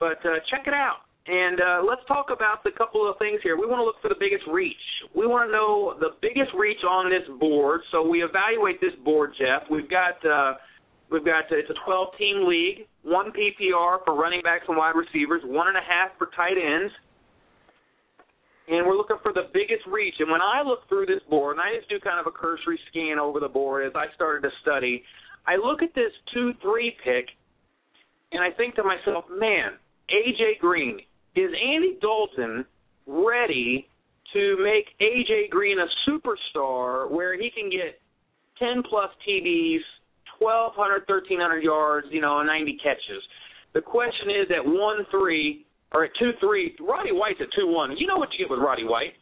[0.00, 1.05] But uh, check it out.
[1.28, 3.58] And uh, let's talk about the couple of things here.
[3.58, 4.78] We want to look for the biggest reach.
[5.14, 7.80] We want to know the biggest reach on this board.
[7.90, 9.66] So we evaluate this board, Jeff.
[9.68, 10.54] We've got uh,
[11.10, 15.42] We've got it's a 12 team league, one PPR for running backs and wide receivers,
[15.44, 16.92] one and a half for tight ends,
[18.66, 20.14] and we're looking for the biggest reach.
[20.18, 22.78] And when I look through this board, and I just do kind of a cursory
[22.90, 25.04] scan over the board as I started to study,
[25.46, 27.26] I look at this two three pick,
[28.32, 29.78] and I think to myself, man,
[30.10, 30.98] AJ Green
[31.36, 32.64] is Andy Dalton
[33.06, 33.86] ready
[34.32, 38.00] to make AJ Green a superstar where he can get
[38.58, 39.80] 10 plus TDs,
[40.38, 43.22] 1,200, 1,300 yards, you know, 90 catches.
[43.74, 47.96] The question is at 1 3 or at 2 3, Roddy White's at 2 1.
[47.98, 49.12] You know what you get with Roddy White.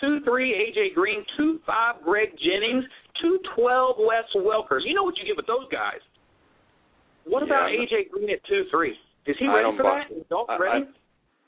[0.00, 1.24] 2 3, AJ Green.
[1.36, 2.84] 2 5, Greg Jennings.
[3.22, 4.82] 2 12, Wes Welkers.
[4.84, 6.00] You know what you get with those guys.
[7.24, 8.98] What about Yeah, AJ Green at 2 3?
[9.26, 10.16] Is he ready for buy- that?
[10.16, 10.84] Is Dalton ready?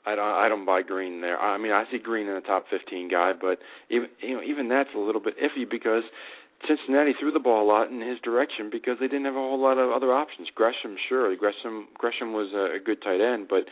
[0.05, 1.39] I don't I don't buy Green there.
[1.39, 4.69] I mean, I see Green in the top 15 guy, but even you know even
[4.69, 6.03] that's a little bit iffy because
[6.67, 9.61] Cincinnati threw the ball a lot in his direction because they didn't have a whole
[9.61, 10.47] lot of other options.
[10.53, 13.65] Gresham, sure, Gresham Gresham was a, a good tight end, but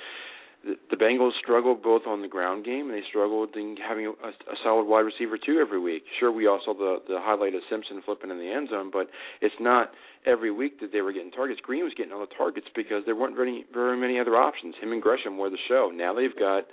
[0.64, 4.28] the, the Bengals struggled both on the ground game and they struggled in having a,
[4.28, 6.04] a solid wide receiver too every week.
[6.20, 9.08] Sure, we all saw the the highlight of Simpson flipping in the end zone, but
[9.42, 9.92] it's not
[10.26, 11.62] every week that they were getting targets.
[11.62, 14.76] Green was getting all the targets because there weren't very very many other options.
[14.82, 15.92] Him and Gresham were the show.
[15.94, 16.66] Now they've got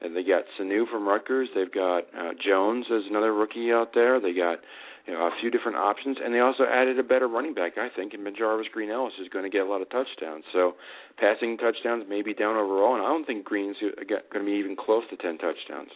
[0.00, 1.48] and they got Sanu from Rutgers.
[1.54, 4.20] They've got uh, Jones as another rookie out there.
[4.20, 4.58] They got
[5.06, 7.88] you know a few different options, and they also added a better running back, I
[7.94, 10.44] think, and Jarvis Green Ellis is going to get a lot of touchdowns.
[10.52, 10.74] So
[11.18, 14.76] passing touchdowns may be down overall, and I don't think Green's going to be even
[14.76, 15.90] close to ten touchdowns.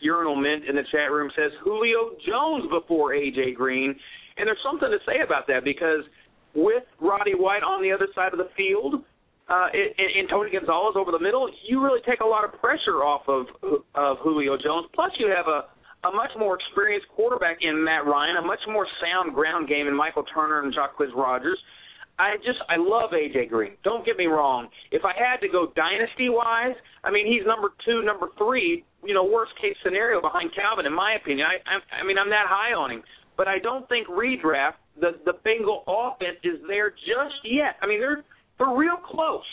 [0.00, 3.94] Urinal Mint in the chat room says Julio Jones before AJ Green,
[4.36, 6.04] and there's something to say about that because
[6.54, 9.02] with Roddy White on the other side of the field,
[9.48, 13.04] uh, and, and Tony Gonzalez over the middle, you really take a lot of pressure
[13.04, 13.46] off of
[13.94, 14.88] of Julio Jones.
[14.94, 15.68] Plus, you have a
[16.08, 19.96] a much more experienced quarterback in Matt Ryan, a much more sound ground game in
[19.96, 21.58] Michael Turner and Jacquizz Rodgers.
[22.18, 23.72] I just I love AJ Green.
[23.82, 24.68] Don't get me wrong.
[24.92, 28.84] If I had to go dynasty wise, I mean he's number two, number three.
[29.02, 31.46] You know, worst case scenario behind Calvin, in my opinion.
[31.50, 33.02] I I, I mean I'm that high on him,
[33.36, 37.76] but I don't think redraft the the Bengal offense is there just yet.
[37.82, 38.24] I mean they're
[38.58, 39.46] they're real close,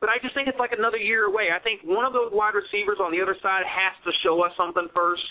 [0.00, 1.48] but I just think it's like another year away.
[1.54, 4.52] I think one of those wide receivers on the other side has to show us
[4.56, 5.22] something first.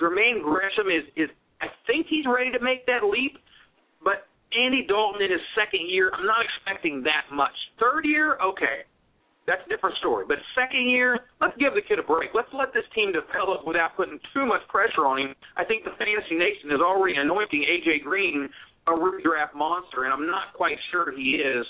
[0.00, 1.28] Jermaine Gresham is is
[1.60, 3.38] I think he's ready to make that leap,
[4.02, 7.54] but Andy Dalton in his second year, I'm not expecting that much.
[7.80, 8.84] Third year, okay.
[9.46, 10.24] That's a different story.
[10.26, 12.30] But second year, let's give the kid a break.
[12.32, 15.34] Let's let this team develop without putting too much pressure on him.
[15.56, 18.48] I think the fantasy nation is already anointing AJ Green
[18.86, 21.66] a redraft monster, and I'm not quite sure he is.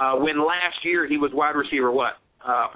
[0.00, 2.14] Uh, when last year he was wide receiver, what,
[2.46, 2.68] uh,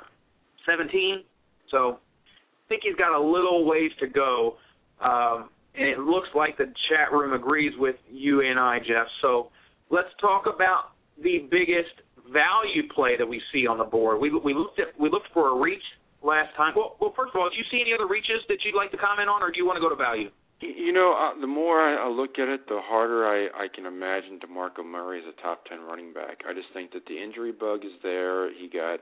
[0.67, 1.25] 17?
[1.71, 4.57] So I think he's got a little ways to go.
[5.01, 9.07] Um, and it looks like the chat room agrees with you and I, Jeff.
[9.23, 9.49] So
[9.91, 11.95] let's talk about the biggest
[12.33, 14.21] value play that we see on the board.
[14.21, 15.83] We we looked at we looked for a reach
[16.23, 16.75] last time.
[16.77, 18.97] Well, well, first of all, do you see any other reaches that you'd like to
[18.97, 20.31] comment on, or do you want to go to value?
[20.61, 23.87] You know, uh, the more I, I look at it, the harder I, I can
[23.87, 26.43] imagine DeMarco Murray as a top ten running back.
[26.47, 28.53] I just think that the injury bug is there.
[28.53, 29.01] He got,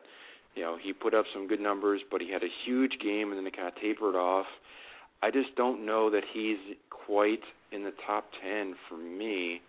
[0.54, 3.38] you know, he put up some good numbers, but he had a huge game and
[3.38, 4.46] then it kind of tapered off.
[5.20, 6.58] I just don't know that he's
[6.90, 9.60] quite in the top ten for me.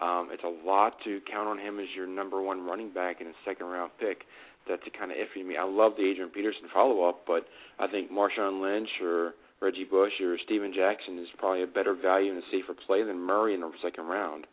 [0.00, 3.26] Um, it's a lot to count on him as your number one running back in
[3.26, 4.22] a second round pick.
[4.68, 5.56] That's kind of iffy to me.
[5.56, 7.46] I love the Adrian Peterson follow up, but
[7.78, 12.32] I think Marshawn Lynch or Reggie Bush or Steven Jackson is probably a better value
[12.32, 14.46] and a safer play than Murray in the second round.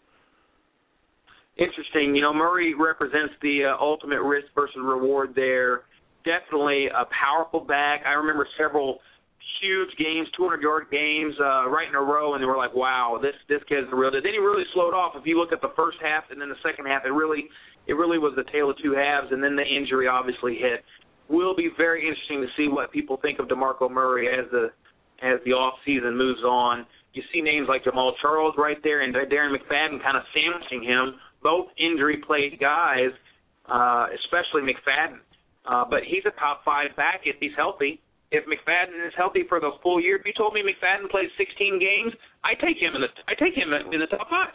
[1.57, 2.15] Interesting.
[2.15, 5.81] You know, Murray represents the uh, ultimate risk versus reward there.
[6.23, 8.01] Definitely a powerful back.
[8.05, 8.99] I remember several
[9.61, 13.19] huge games, 200 yard games, uh, right in a row, and they were like, "Wow,
[13.21, 14.21] this this kid's the real." Deal.
[14.21, 15.15] Then he really slowed off.
[15.15, 17.49] If you look at the first half and then the second half, it really
[17.87, 20.83] it really was the tale of two halves, and then the injury obviously hit.
[21.29, 24.71] Will be very interesting to see what people think of DeMarco Murray as the
[25.21, 26.85] as the off season moves on.
[27.13, 31.15] You see names like Jamaal Charles right there and Darren McFadden kind of sandwiching him,
[31.41, 33.09] both injury plagued guys,
[33.65, 35.17] uh, especially McFadden.
[35.65, 37.99] Uh, but he's a top five back if he's healthy.
[38.29, 41.79] If McFadden is healthy for the full year, if you told me McFadden plays 16
[41.79, 42.11] games,
[42.43, 44.51] I take him in the I take him in the top five.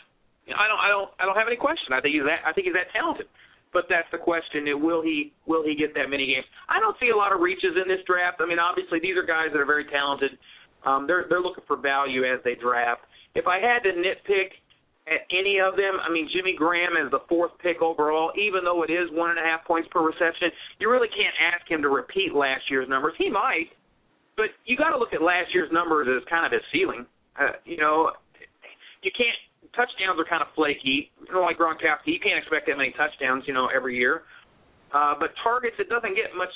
[0.50, 1.96] I don't I don't I don't have any question.
[1.96, 3.32] I think he's that I think he's that talented.
[3.72, 6.44] But that's the question: will he will he get that many games?
[6.68, 8.44] I don't see a lot of reaches in this draft.
[8.44, 10.36] I mean, obviously these are guys that are very talented.
[10.84, 13.08] Um, they're they're looking for value as they draft.
[13.34, 14.60] If I had to nitpick
[15.06, 18.82] at any of them, I mean Jimmy Graham is the fourth pick overall, even though
[18.82, 20.50] it is one and a half points per reception.
[20.78, 23.14] You really can't ask him to repeat last year's numbers.
[23.18, 23.74] He might,
[24.36, 27.06] but you got to look at last year's numbers as kind of his ceiling.
[27.34, 28.12] Uh, you know,
[29.02, 29.34] you can't
[29.74, 31.10] touchdowns are kind of flaky.
[31.26, 34.22] You know, like Gronkowski, you can't expect that many touchdowns, you know, every year.
[34.92, 36.52] Uh, but targets, it doesn't get much.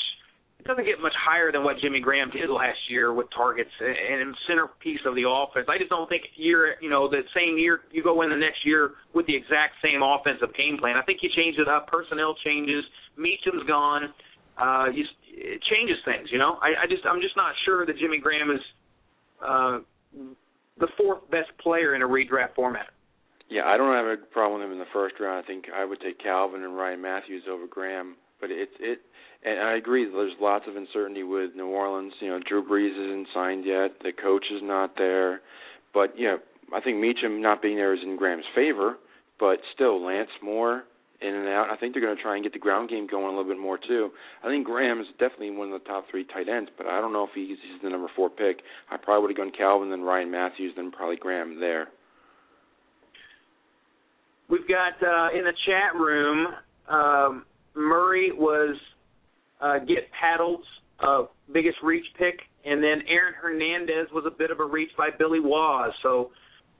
[0.58, 4.34] It doesn't get much higher than what Jimmy Graham did last year with targets and,
[4.48, 5.66] centerpiece of the offense.
[5.68, 8.64] I just don't think year, you know, the same year you go in the next
[8.64, 10.96] year with the exact same offensive game plan.
[10.96, 11.86] I think you change it up.
[11.86, 12.82] Personnel changes.
[13.16, 14.12] Meachem's gone.
[14.58, 16.28] Uh, you, it changes things.
[16.32, 18.64] You know, I, I just I'm just not sure that Jimmy Graham is
[19.44, 19.78] uh,
[20.80, 22.86] the fourth best player in a redraft format.
[23.48, 25.44] Yeah, I don't have a problem with him in the first round.
[25.44, 28.16] I think I would take Calvin and Ryan Mathews over Graham.
[28.40, 29.00] But it's it,
[29.44, 30.04] and I agree.
[30.10, 32.12] There's lots of uncertainty with New Orleans.
[32.20, 33.92] You know, Drew Brees isn't signed yet.
[34.02, 35.40] The coach is not there.
[35.94, 36.36] But yeah,
[36.74, 38.96] I think Meachem not being there is in Graham's favor.
[39.38, 40.84] But still, Lance Moore
[41.20, 41.68] in and out.
[41.70, 43.58] I think they're going to try and get the ground game going a little bit
[43.60, 44.10] more too.
[44.42, 47.12] I think Graham is definitely one of the top three tight ends, but I don't
[47.12, 48.60] know if he's, he's the number four pick.
[48.90, 51.88] I probably would have gone Calvin, then Ryan Mathews, then probably Graham there.
[54.48, 56.48] We've got uh, in the chat room.
[56.88, 57.44] Um,
[57.76, 58.76] Murray was
[59.60, 60.64] uh, get paddles
[61.00, 65.10] uh, biggest reach pick, and then Aaron Hernandez was a bit of a reach by
[65.16, 65.92] Billy Waz.
[66.02, 66.30] So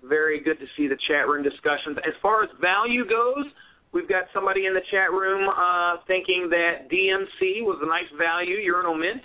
[0.03, 1.99] very good to see the chat room discussions.
[2.07, 3.45] As far as value goes,
[3.93, 8.57] we've got somebody in the chat room uh, thinking that DMC was a nice value,
[8.57, 9.23] urinal mint.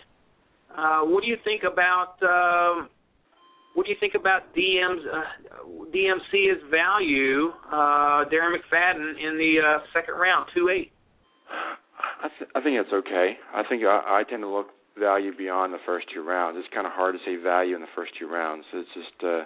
[0.75, 2.15] Uh, what do you think about?
[2.21, 2.87] Uh,
[3.73, 9.79] what do you think about DM's uh, DMC's value, uh, Darren McFadden in the uh,
[9.93, 10.91] second round, two eight?
[12.23, 13.37] I, th- I think it's okay.
[13.53, 14.67] I think I, I tend to look
[14.99, 16.57] value beyond the first two rounds.
[16.59, 18.65] It's kind of hard to say value in the first two rounds.
[18.73, 19.43] It's just, uh,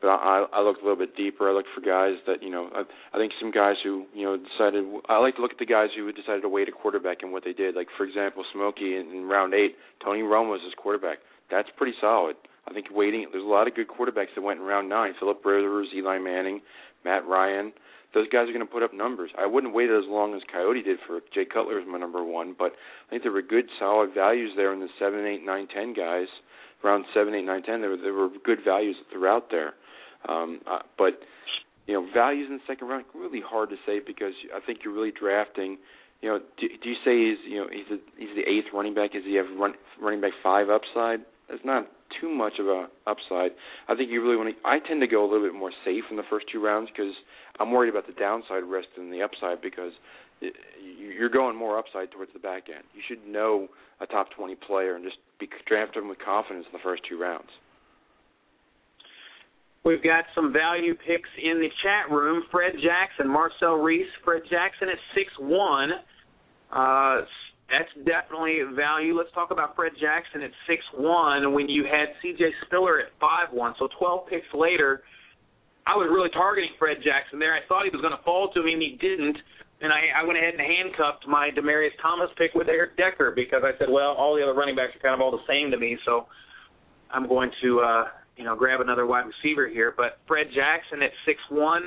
[0.00, 1.48] but I, I looked a little bit deeper.
[1.48, 2.70] I looked for guys that you know.
[2.74, 2.82] I,
[3.14, 4.84] I think some guys who you know decided.
[5.08, 7.44] I like to look at the guys who decided to wait a quarterback and what
[7.44, 7.74] they did.
[7.74, 11.18] Like for example, Smokey in, in round eight, Tony Romo was his quarterback.
[11.50, 12.36] That's pretty solid.
[12.68, 13.26] I think waiting.
[13.32, 15.14] There's a lot of good quarterbacks that went in round nine.
[15.18, 16.60] Philip Rivers, Eli Manning,
[17.04, 17.72] Matt Ryan.
[18.18, 19.30] Those guys are going to put up numbers.
[19.38, 22.52] I wouldn't wait as long as Coyote did for Jay Cutler as my number one,
[22.58, 22.72] but
[23.06, 26.26] I think there were good, solid values there in the seven, eight, nine, ten guys.
[26.82, 29.74] Around seven, eight, nine, ten, there were there were good values throughout there.
[30.28, 31.20] Um, uh, but
[31.86, 34.94] you know, values in the second round really hard to say because I think you're
[34.94, 35.78] really drafting.
[36.20, 38.94] You know, do, do you say he's you know he's a, he's the eighth running
[38.94, 39.14] back?
[39.14, 41.20] Is he have run, running back five upside?
[41.48, 41.86] That's not
[42.20, 43.52] too much of a upside.
[43.88, 44.68] I think you really want to.
[44.68, 47.12] I tend to go a little bit more safe in the first two rounds because
[47.60, 49.92] I'm worried about the downside risk than the upside because
[50.40, 52.84] you're going more upside towards the back end.
[52.94, 53.68] You should know
[54.00, 57.20] a top 20 player and just be draft him with confidence in the first two
[57.20, 57.50] rounds.
[59.84, 62.44] We've got some value picks in the chat room.
[62.50, 64.10] Fred Jackson, Marcel Reese.
[64.24, 65.90] Fred Jackson at six one.
[66.70, 67.22] Uh,
[67.68, 69.16] that's definitely value.
[69.16, 72.44] Let's talk about Fred Jackson at six one when you had C.J.
[72.64, 73.74] Spiller at five one.
[73.78, 75.02] So twelve picks later,
[75.86, 77.54] I was really targeting Fred Jackson there.
[77.54, 79.36] I thought he was going to fall to me, and he didn't.
[79.80, 83.62] And I, I went ahead and handcuffed my Demaryius Thomas pick with Eric Decker because
[83.62, 85.78] I said, well, all the other running backs are kind of all the same to
[85.78, 86.26] me, so
[87.12, 88.04] I'm going to, uh,
[88.36, 89.94] you know, grab another wide receiver here.
[89.96, 91.86] But Fred Jackson at six one,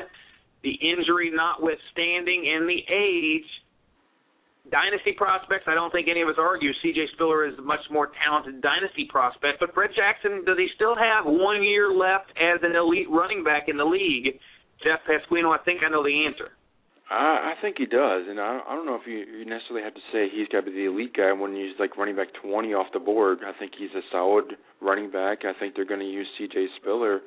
[0.63, 3.49] the injury notwithstanding, and the age
[4.71, 7.13] dynasty prospects, I don't think any of us argue C.J.
[7.13, 9.59] Spiller is a much more talented dynasty prospect.
[9.59, 13.67] But Fred Jackson, does he still have one year left as an elite running back
[13.67, 14.39] in the league?
[14.83, 16.51] Jeff Pasquino, I think I know the answer.
[17.11, 19.93] I, I think he does, and I, I don't know if you, you necessarily have
[19.93, 22.73] to say he's got to be the elite guy when he's like running back 20
[22.73, 23.39] off the board.
[23.45, 25.43] I think he's a solid running back.
[25.43, 26.67] I think they're going to use C.J.
[26.79, 27.19] Spiller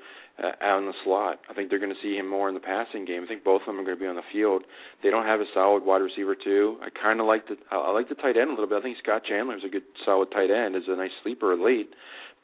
[0.42, 1.40] uh, out in the slot.
[1.50, 3.24] I think they're going to see him more in the passing game.
[3.24, 4.64] I think both of them are going to be on the field.
[5.02, 6.78] They don't have a solid wide receiver too.
[6.80, 8.78] I kind of like the I like the tight end a little bit.
[8.78, 10.76] I think Scott Chandler is a good solid tight end.
[10.76, 11.90] Is a nice sleeper late,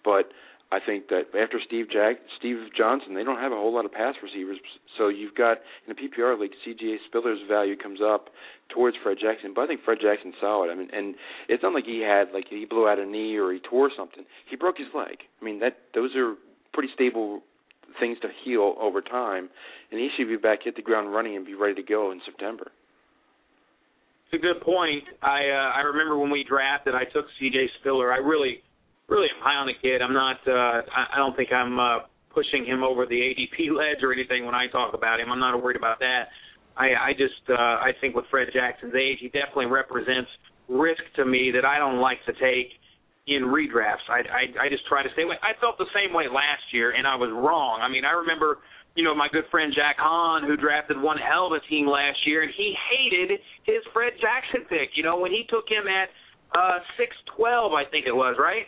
[0.04, 0.28] but
[0.72, 3.92] I think that after Steve Jack, Steve Johnson, they don't have a whole lot of
[3.92, 4.58] pass receivers.
[4.96, 8.28] So you've got in the PPR league, CJ Spiller's value comes up
[8.68, 10.70] towards Fred Jackson, but I think Fred Jackson's solid.
[10.70, 11.16] I mean, and
[11.48, 14.24] it's not like he had like he blew out a knee or he tore something.
[14.48, 15.18] He broke his leg.
[15.40, 16.34] I mean, that those are
[16.72, 17.42] pretty stable
[17.98, 19.48] things to heal over time,
[19.90, 22.20] and he should be back hit the ground running and be ready to go in
[22.24, 22.70] September.
[24.30, 25.02] It's a good point.
[25.20, 27.70] I uh, I remember when we drafted, I took C.J.
[27.80, 28.12] Spiller.
[28.12, 28.62] I really
[29.10, 30.00] really am high on the kid.
[30.00, 30.38] I'm not.
[30.46, 34.46] Uh, I, I don't think I'm uh, pushing him over the ADP ledge or anything
[34.46, 35.30] when I talk about him.
[35.30, 36.30] I'm not worried about that.
[36.78, 40.30] I, I just uh, I think with Fred Jackson's age, he definitely represents
[40.68, 42.70] risk to me that I don't like to take
[43.26, 44.06] in redrafts.
[44.08, 45.36] I, I I just try to stay away.
[45.42, 47.82] I felt the same way last year, and I was wrong.
[47.82, 48.58] I mean, I remember
[48.94, 52.18] you know, my good friend Jack Hahn, who drafted one hell of a team last
[52.26, 54.90] year, and he hated his Fred Jackson pick.
[54.94, 56.08] You know, when he took him at
[56.56, 58.66] uh six twelve, I think it was, right?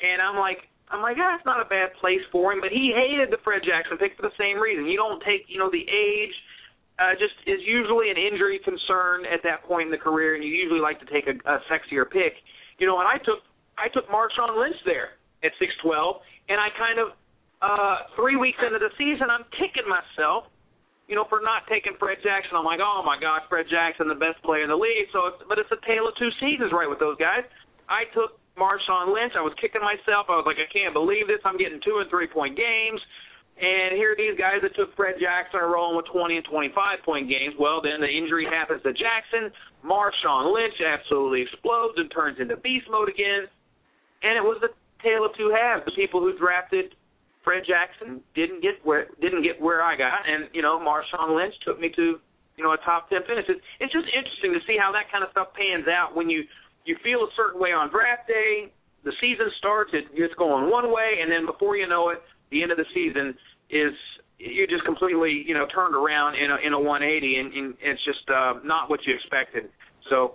[0.00, 2.60] And I'm like, I'm like, ah, it's not a bad place for him.
[2.60, 4.86] But he hated the Fred Jackson pick for the same reason.
[4.86, 6.34] You don't take, you know, the age
[6.98, 10.50] uh, just is usually an injury concern at that point in the career, and you
[10.50, 12.34] usually like to take a, a sexier pick.
[12.78, 13.42] You know, and I took
[13.78, 15.14] I took Marshawn Lynch there
[15.46, 16.18] at 6'12,
[16.50, 17.14] and I kind of
[17.62, 20.50] uh, three weeks into the season, I'm kicking myself,
[21.06, 22.54] you know, for not taking Fred Jackson.
[22.54, 25.10] I'm like, oh my gosh, Fred Jackson, the best player in the league.
[25.10, 27.42] So, it's, but it's a tale of two seasons, right, with those guys.
[27.88, 29.38] I took Marshawn Lynch.
[29.38, 30.26] I was kicking myself.
[30.28, 31.40] I was like, I can't believe this.
[31.46, 33.00] I'm getting two and three point games.
[33.58, 36.74] And here are these guys that took Fred Jackson are rolling with 20 and 25
[37.02, 37.54] point games.
[37.58, 39.50] Well, then the injury happens to Jackson.
[39.82, 43.50] Marshawn Lynch absolutely explodes and turns into beast mode again.
[44.22, 44.70] And it was the
[45.02, 45.86] tale of two halves.
[45.86, 46.94] The people who drafted
[47.48, 51.54] Fred Jackson didn't get where didn't get where I got, and you know Marshawn Lynch
[51.64, 52.20] took me to
[52.56, 53.46] you know a top ten finish.
[53.48, 56.44] It's, it's just interesting to see how that kind of stuff pans out when you
[56.88, 58.72] you feel a certain way on draft day.
[59.04, 62.18] The season starts, it, it's going one way, and then before you know it,
[62.50, 63.36] the end of the season
[63.70, 63.92] is
[64.38, 68.04] you're just completely you know turned around in a in a 180 and, and it's
[68.04, 69.70] just uh, not what you expected.
[70.10, 70.34] So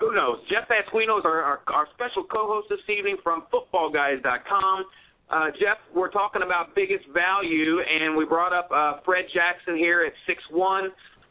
[0.00, 0.38] who knows?
[0.48, 4.84] Jeff Pasquino is our, our, our special co-host this evening from FootballGuys.com.
[5.28, 10.02] Uh, Jeff, we're talking about biggest value, and we brought up uh, Fred Jackson here
[10.02, 10.90] at six one.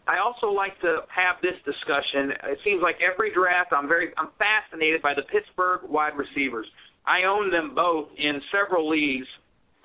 [0.10, 2.34] I also like to have this discussion.
[2.50, 6.66] It seems like every draft, I'm very, I'm fascinated by the Pittsburgh wide receivers.
[7.06, 9.28] I own them both in several leagues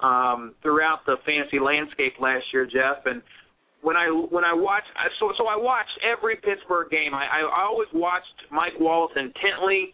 [0.01, 3.05] um, throughout the fantasy landscape last year, Jeff.
[3.05, 3.21] And
[3.83, 4.85] when I when I watch,
[5.21, 7.13] so so I watched every Pittsburgh game.
[7.13, 9.93] I, I always watched Mike Wallace intently,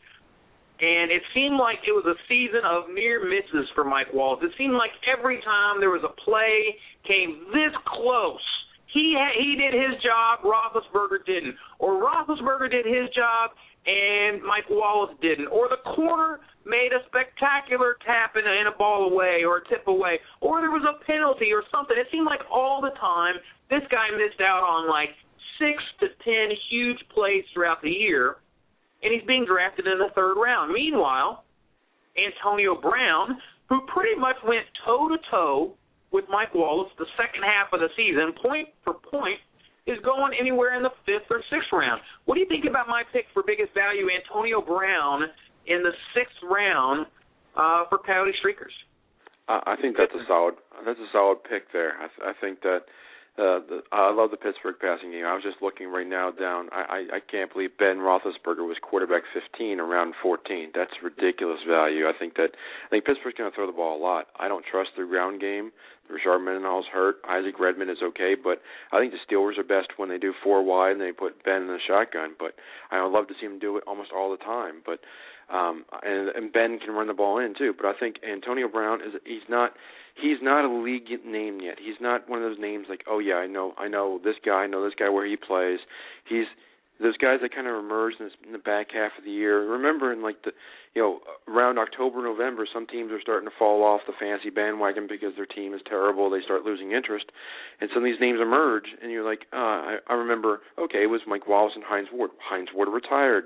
[0.79, 4.47] and it seemed like it was a season of near misses for Mike Wallace.
[4.47, 8.47] It seemed like every time there was a play came this close.
[8.93, 13.51] He he did his job, Roethlisberger didn't, or Roethlisberger did his job
[13.87, 18.77] and Mike Wallace didn't, or the corner made a spectacular tap in a, in a
[18.77, 21.97] ball away or a tip away, or there was a penalty or something.
[21.97, 23.37] It seemed like all the time
[23.71, 25.11] this guy missed out on like
[25.57, 28.37] six to ten huge plays throughout the year,
[29.03, 30.73] and he's being drafted in the third round.
[30.73, 31.45] Meanwhile,
[32.21, 33.39] Antonio Brown,
[33.69, 35.75] who pretty much went toe to toe
[36.13, 39.39] with Mike Wallace the second half of the season, point for point,
[39.87, 42.01] is going anywhere in the fifth or sixth round.
[42.25, 45.23] What do you think about my pick for biggest value, Antonio Brown,
[45.67, 47.07] in the sixth round
[47.57, 48.75] uh, for Coyote Streakers?
[49.49, 50.55] I think that's a solid.
[50.87, 51.99] That's a solid pick there.
[51.99, 52.87] I, th- I think that
[53.41, 55.25] uh, the, I love the Pittsburgh passing game.
[55.25, 56.69] I was just looking right now down.
[56.73, 60.73] I, I I can't believe Ben Roethlisberger was quarterback 15 around 14.
[60.75, 62.05] That's ridiculous value.
[62.05, 64.27] I think that I think Pittsburgh's going to throw the ball a lot.
[64.39, 65.73] I don't trust the ground game.
[66.13, 67.17] Rashard Mendenhall's hurt.
[67.29, 68.61] Isaac Redman is okay, but
[68.93, 71.63] I think the Steelers are best when they do four wide and they put Ben
[71.63, 72.35] in the shotgun.
[72.39, 72.53] But
[72.91, 74.83] I would love to see him do it almost all the time.
[74.85, 75.01] But
[75.49, 77.73] um and, and Ben can run the ball in too.
[77.73, 79.73] But I think Antonio Brown is he's not
[80.15, 81.77] he's not a league name yet.
[81.79, 84.63] He's not one of those names like, oh yeah, I know I know this guy,
[84.63, 85.81] I know this guy where he plays.
[86.25, 86.47] He's
[87.01, 89.67] those guys that kind of emerged in, this, in the back half of the year.
[89.67, 90.53] Remember in like the
[90.95, 95.07] you know, around October, November, some teams are starting to fall off the fancy bandwagon
[95.09, 96.29] because their team is terrible.
[96.29, 97.27] They start losing interest,
[97.81, 101.11] and some of these names emerge, and you're like, uh, I, I remember, okay, it
[101.11, 102.31] was Mike Wallace and Hines Ward.
[102.43, 103.45] Hines Ward retired.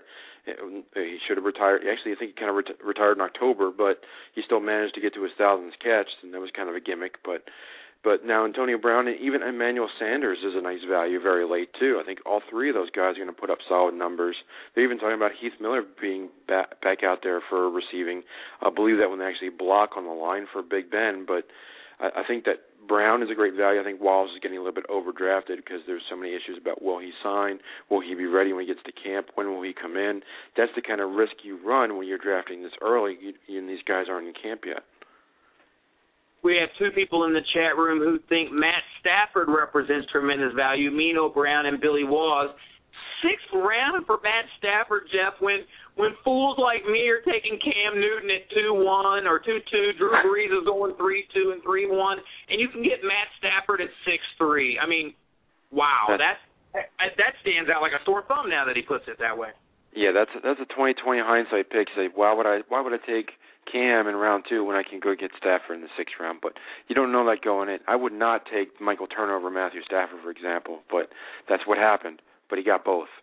[0.94, 1.82] He should have retired.
[1.90, 4.00] Actually, I think he kind of ret- retired in October, but
[4.34, 6.80] he still managed to get to his thousandth catch, and that was kind of a
[6.80, 7.16] gimmick.
[7.24, 7.44] But
[8.04, 11.98] but now Antonio Brown and even Emmanuel Sanders is a nice value very late too.
[12.00, 14.36] I think all three of those guys are going to put up solid numbers.
[14.74, 18.22] They're even talking about Heath Miller being back, back out there for receiving.
[18.60, 21.44] I believe that when they actually block on the line for Big Ben, but
[21.98, 23.80] I, I think that Brown is a great value.
[23.80, 26.82] I think Wallace is getting a little bit overdrafted because there's so many issues about
[26.82, 27.58] will he sign,
[27.90, 30.20] will he be ready when he gets to camp, when will he come in.
[30.56, 33.16] That's the kind of risk you run when you're drafting this early,
[33.48, 34.82] and these guys aren't in camp yet.
[36.44, 40.92] We have two people in the chat room who think Matt Stafford represents tremendous value.
[40.92, 42.52] Mino Brown and Billy Waz.
[43.24, 45.40] Sixth round for Matt Stafford, Jeff.
[45.40, 45.64] When
[45.96, 50.12] when fools like me are taking Cam Newton at two one or two two, Drew
[50.20, 52.20] Brees is going three two and three one,
[52.52, 54.76] and you can get Matt Stafford at six three.
[54.76, 55.16] I mean,
[55.72, 56.44] wow, that's
[56.76, 59.56] that stands out like a sore thumb now that he puts it that way.
[59.96, 61.88] Yeah, that's that's a twenty twenty hindsight pick.
[61.96, 63.32] Say, why would I why would I take
[63.70, 66.40] Cam in round two when I can go get Stafford in the sixth round.
[66.42, 66.54] But
[66.88, 67.78] you don't know that going in.
[67.86, 71.10] I would not take Michael Turner over Matthew Stafford, for example, but
[71.48, 72.20] that's what happened.
[72.48, 73.08] But he got both.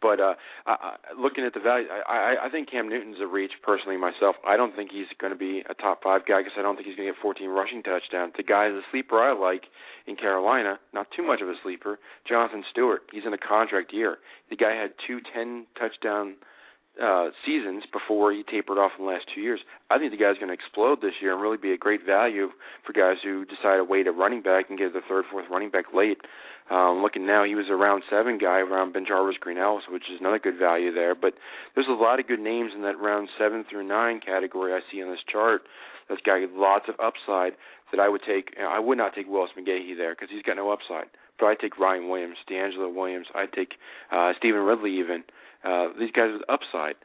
[0.00, 0.34] But uh,
[0.66, 4.36] I, looking at the value, I, I, I think Cam Newton's a reach personally myself.
[4.48, 6.86] I don't think he's going to be a top five guy because I don't think
[6.86, 8.32] he's going to get 14 rushing touchdowns.
[8.34, 9.64] The guy is a sleeper I like
[10.06, 11.98] in Carolina, not too much of a sleeper.
[12.26, 14.16] Jonathan Stewart, he's in a contract year.
[14.48, 16.36] The guy had two 10 touchdown
[16.98, 19.60] uh, seasons before he tapered off in the last two years.
[19.90, 22.48] I think the guy's going to explode this year and really be a great value
[22.86, 25.70] for guys who decide to wait at running back and get the third, fourth running
[25.70, 26.18] back late.
[26.70, 30.38] Um, looking now, he was a round seven guy around BenJarvus Green-Ellis, which is another
[30.38, 31.14] good value there.
[31.14, 31.34] But
[31.74, 35.02] there's a lot of good names in that round seven through nine category I see
[35.02, 35.62] on this chart.
[36.08, 37.52] That's got lots of upside
[37.90, 38.56] that I would take.
[38.60, 41.06] I would not take Willis McGahee there because he's got no upside.
[41.38, 43.26] But I'd take Ryan Williams, DeAngelo Williams.
[43.34, 43.74] I'd take
[44.12, 45.24] uh, Stevan Ridley even.
[45.64, 46.96] Uh, these guys with upside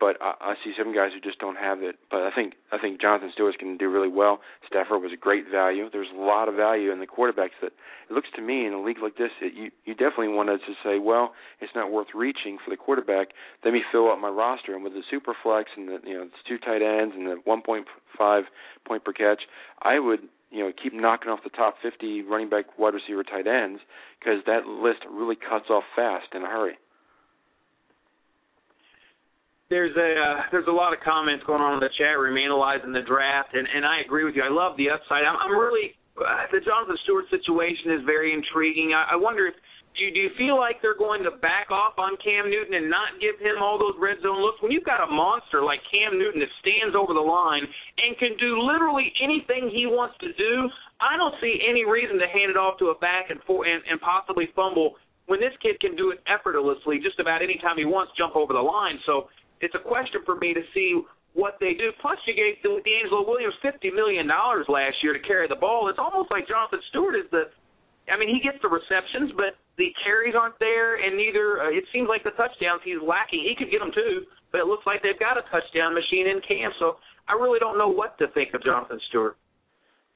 [0.00, 1.96] but I, I see some guys who just don't have it.
[2.10, 4.40] But I think I think Jonathan Stewart's going to do really well.
[4.66, 5.88] Stafford was a great value.
[5.92, 7.72] There's a lot of value in the quarterbacks that
[8.08, 10.72] it looks to me in a league like this that you you definitely wanted to
[10.82, 13.28] say, well, it's not worth reaching for the quarterback.
[13.64, 16.24] Let me fill up my roster, and with the super flex and the you know
[16.24, 18.42] the two tight ends and the 1.5
[18.86, 19.42] point per catch,
[19.82, 20.20] I would
[20.50, 23.80] you know keep knocking off the top 50 running back, wide receiver, tight ends
[24.18, 26.78] because that list really cuts off fast in a hurry
[29.70, 32.92] there's a uh, there's a lot of comments going on in the chat room analyzing
[32.92, 34.42] the draft, and and I agree with you.
[34.42, 35.22] I love the upside.
[35.22, 38.92] I'm, I'm really uh, the Jonathan Stewart situation is very intriguing.
[38.92, 39.54] I, I wonder if
[39.98, 42.86] do you, do you feel like they're going to back off on Cam Newton and
[42.86, 46.14] not give him all those red zone looks when you've got a monster like Cam
[46.14, 50.70] Newton that stands over the line and can do literally anything he wants to do?
[51.02, 53.82] I don't see any reason to hand it off to a back and for and,
[53.86, 54.94] and possibly fumble
[55.26, 58.54] when this kid can do it effortlessly just about any time he wants, jump over
[58.54, 58.98] the line.
[59.06, 59.30] So
[59.60, 61.00] it's a question for me to see
[61.34, 61.92] what they do.
[62.00, 65.88] Plus, you gave DeAngelo Williams fifty million dollars last year to carry the ball.
[65.88, 67.50] It's almost like Jonathan Stewart is the.
[68.10, 71.62] I mean, he gets the receptions, but the carries aren't there, and neither.
[71.62, 73.46] Uh, it seems like the touchdowns he's lacking.
[73.46, 76.42] He could get them too, but it looks like they've got a touchdown machine in
[76.42, 76.72] Cam.
[76.82, 76.98] So
[77.28, 79.36] I really don't know what to think of Jonathan Stewart.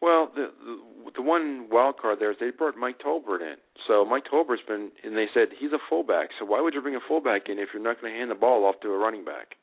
[0.05, 0.77] Well, the, the
[1.17, 3.57] the one wild card there is they brought Mike Tolbert in.
[3.89, 6.29] So Mike Tolbert's been, and they said he's a fullback.
[6.39, 8.35] So why would you bring a fullback in if you're not going to hand the
[8.35, 9.57] ball off to a running back?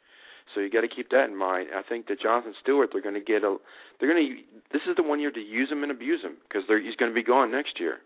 [0.53, 1.69] So you got to keep that in mind.
[1.75, 3.57] I think that Jonathan Stewart, they're going to get a,
[3.99, 4.35] they're going to.
[4.73, 7.15] This is the one year to use him and abuse him because he's going to
[7.15, 7.99] be gone next year.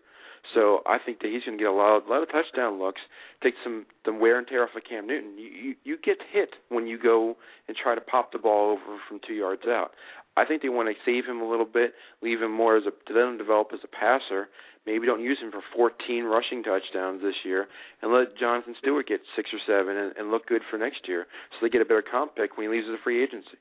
[0.54, 3.00] So I think that he's going to get a lot, a lot of touchdown looks,
[3.42, 5.38] take some the wear and tear off of Cam Newton.
[5.38, 9.00] You, you you get hit when you go and try to pop the ball over
[9.08, 9.92] from two yards out.
[10.36, 12.92] I think they want to save him a little bit, leave him more as a
[12.92, 14.48] to let him develop as a passer.
[14.84, 17.66] Maybe don't use him for 14 rushing touchdowns this year,
[18.02, 21.26] and let Jonathan Stewart get six or seven and, and look good for next year,
[21.50, 23.58] so they get a better comp pick when he leaves as a free agency.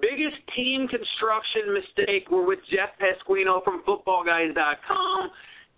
[0.00, 5.30] Biggest team construction mistake were with Jeff Pasquino from FootballGuys.com.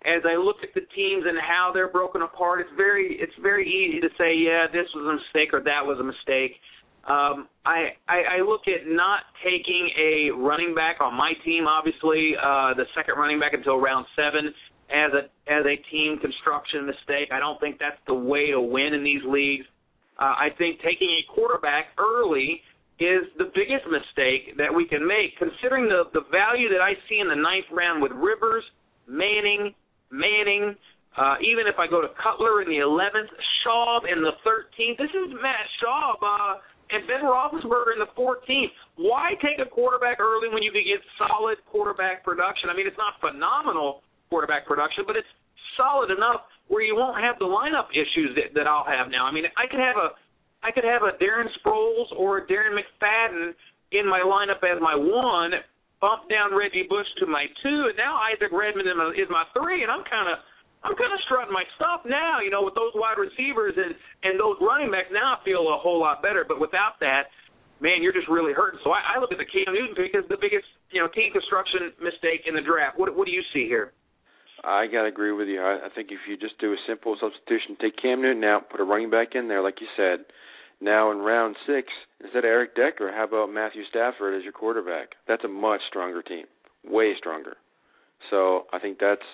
[0.05, 3.67] As I look at the teams and how they're broken apart, it's very it's very
[3.67, 6.55] easy to say, yeah, this was a mistake or that was a mistake.
[7.05, 12.33] Um, I, I I look at not taking a running back on my team, obviously
[12.33, 14.49] uh, the second running back until round seven
[14.89, 17.29] as a as a team construction mistake.
[17.31, 19.65] I don't think that's the way to win in these leagues.
[20.17, 22.61] Uh, I think taking a quarterback early
[22.97, 27.21] is the biggest mistake that we can make, considering the the value that I see
[27.21, 28.63] in the ninth round with Rivers,
[29.05, 29.75] Manning,
[30.09, 30.73] Manning.
[31.15, 33.31] Uh, even if I go to Cutler in the 11th,
[33.63, 36.19] Schaub in the 13th, this is Matt Schaub.
[36.19, 36.59] Uh,
[36.91, 38.73] and Ben Roethlisberger in the 14th.
[38.97, 42.69] Why take a quarterback early when you can get solid quarterback production?
[42.69, 45.29] I mean, it's not phenomenal quarterback production, but it's
[45.77, 49.25] solid enough where you won't have the lineup issues that, that I'll have now.
[49.25, 50.17] I mean, I could have a
[50.65, 53.53] I could have a Darren Sproles or a Darren McFadden
[53.93, 55.53] in my lineup as my one,
[56.01, 59.91] bump down Reggie Bush to my two, and now Isaac Redman is my three, and
[59.91, 60.41] I'm kind of
[60.85, 64.37] I'm kind of strutting my stuff now, you know, with those wide receivers and and
[64.37, 65.09] those running backs.
[65.09, 67.33] Now I feel a whole lot better, but without that,
[67.81, 68.79] man, you're just really hurting.
[68.85, 71.33] So I, I look at the Cam Newton pick as the biggest, you know, team
[71.33, 73.01] construction mistake in the draft.
[73.01, 73.97] What what do you see here?
[74.61, 75.61] I gotta agree with you.
[75.61, 78.79] I, I think if you just do a simple substitution, take Cam Newton out, put
[78.79, 80.29] a running back in there, like you said.
[80.81, 81.87] Now in round six,
[82.21, 85.17] instead of Eric Decker, how about Matthew Stafford as your quarterback?
[85.27, 86.45] That's a much stronger team,
[86.83, 87.57] way stronger.
[88.29, 89.25] So I think that's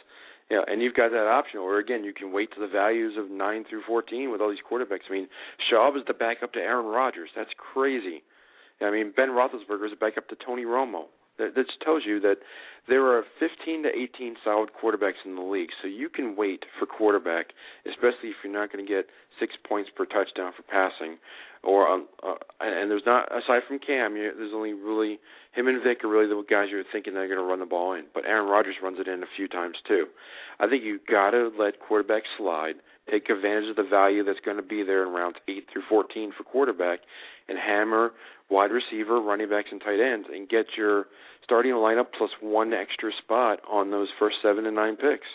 [0.52, 3.32] yeah, and you've got that option, or again, you can wait to the values of
[3.32, 5.08] nine through fourteen with all these quarterbacks.
[5.10, 5.28] I mean,
[5.72, 7.30] Schaub is the backup to Aaron Rodgers.
[7.34, 8.22] That's crazy.
[8.82, 11.06] I mean, Ben Roethlisberger is the backup to Tony Romo.
[11.56, 12.38] That, tells you that
[12.88, 16.86] there are 15 to 18 solid quarterbacks in the league, so you can wait for
[16.86, 17.48] quarterback,
[17.86, 19.08] especially if you're not going to get
[19.40, 21.18] six points per touchdown for passing,
[21.64, 25.20] or um, uh, and there's not aside from Cam, you, there's only really
[25.54, 27.94] him and Vic are really the guys you're thinking they're going to run the ball
[27.94, 28.06] in.
[28.14, 30.06] But Aaron Rodgers runs it in a few times too.
[30.60, 32.76] I think you got to let quarterbacks slide,
[33.10, 36.34] take advantage of the value that's going to be there in rounds eight through 14
[36.38, 37.00] for quarterback,
[37.48, 38.12] and hammer
[38.52, 41.08] wide receiver, running backs, and tight ends, and get your
[41.44, 45.26] starting lineup plus one extra spot on those first seven and nine picks.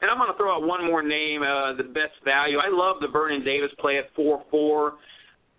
[0.00, 2.58] And I'm going to throw out one more name, uh, the best value.
[2.58, 5.00] I love the Vernon Davis play at 4-4.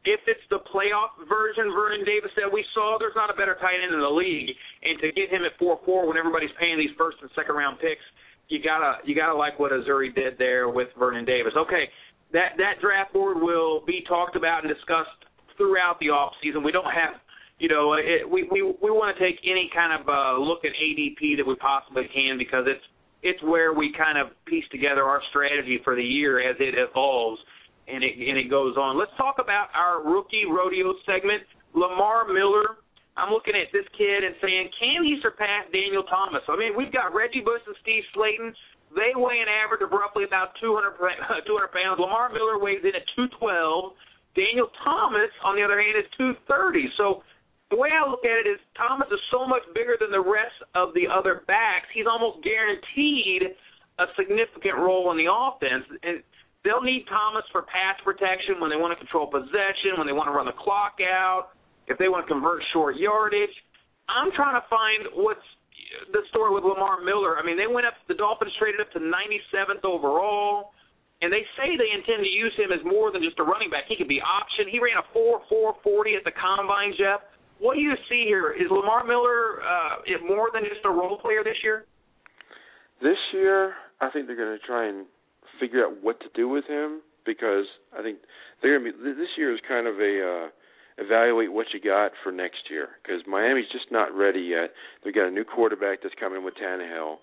[0.05, 3.81] If it's the playoff version Vernon Davis that we saw, there's not a better tight
[3.81, 4.53] end in the league.
[4.85, 8.05] And to get him at 4-4 when everybody's paying these first and second round picks,
[8.47, 11.53] you gotta you gotta like what Azuri did there with Vernon Davis.
[11.57, 11.89] Okay,
[12.31, 15.25] that that draft board will be talked about and discussed
[15.57, 16.63] throughout the off season.
[16.63, 17.21] We don't have
[17.57, 20.75] you know, it, we we we want to take any kind of uh, look at
[20.75, 22.83] ADP that we possibly can because it's
[23.23, 27.39] it's where we kind of piece together our strategy for the year as it evolves
[27.87, 28.99] and it and it goes on.
[28.99, 31.43] Let's talk about our rookie rodeo segment.
[31.73, 32.83] Lamar Miller.
[33.15, 36.43] I'm looking at this kid and saying, can he surpass Daniel Thomas?
[36.51, 38.51] I mean, we've got Reggie Bush and Steve Slaton.
[38.91, 40.99] They weigh an average of roughly about 200
[41.47, 41.95] 200 pounds.
[41.95, 43.95] Lamar Miller weighs in at 212.
[44.35, 46.91] Daniel Thomas, on the other hand, is 230.
[46.99, 47.23] So
[47.71, 50.59] the way I look at it is Thomas is so much bigger than the rest
[50.75, 51.87] of the other backs.
[51.95, 53.55] He's almost guaranteed
[53.97, 55.87] a significant role in the offense.
[56.03, 56.19] And
[56.67, 60.27] they'll need Thomas for pass protection when they want to control possession, when they want
[60.27, 61.55] to run the clock out,
[61.87, 63.53] if they want to convert short yardage.
[64.11, 65.47] I'm trying to find what's
[66.11, 67.39] the story with Lamar Miller.
[67.39, 67.95] I mean, they went up.
[68.07, 70.74] The Dolphins traded up to 97th overall,
[71.21, 73.87] and they say they intend to use him as more than just a running back.
[73.87, 74.67] He could be option.
[74.67, 77.23] He ran a 4.440 at the combine, Jeff.
[77.59, 78.51] What do you see here?
[78.51, 81.85] Is Lamar Miller uh, more than just a role player this year?
[83.01, 85.05] This year, I think they're going to try and
[85.59, 87.65] figure out what to do with him because
[87.97, 88.19] I think
[88.61, 89.13] they're going to be.
[89.15, 90.47] This year is kind of a uh,
[90.97, 94.71] evaluate what you got for next year because Miami's just not ready yet.
[95.03, 97.17] They've got a new quarterback that's coming with Tannehill.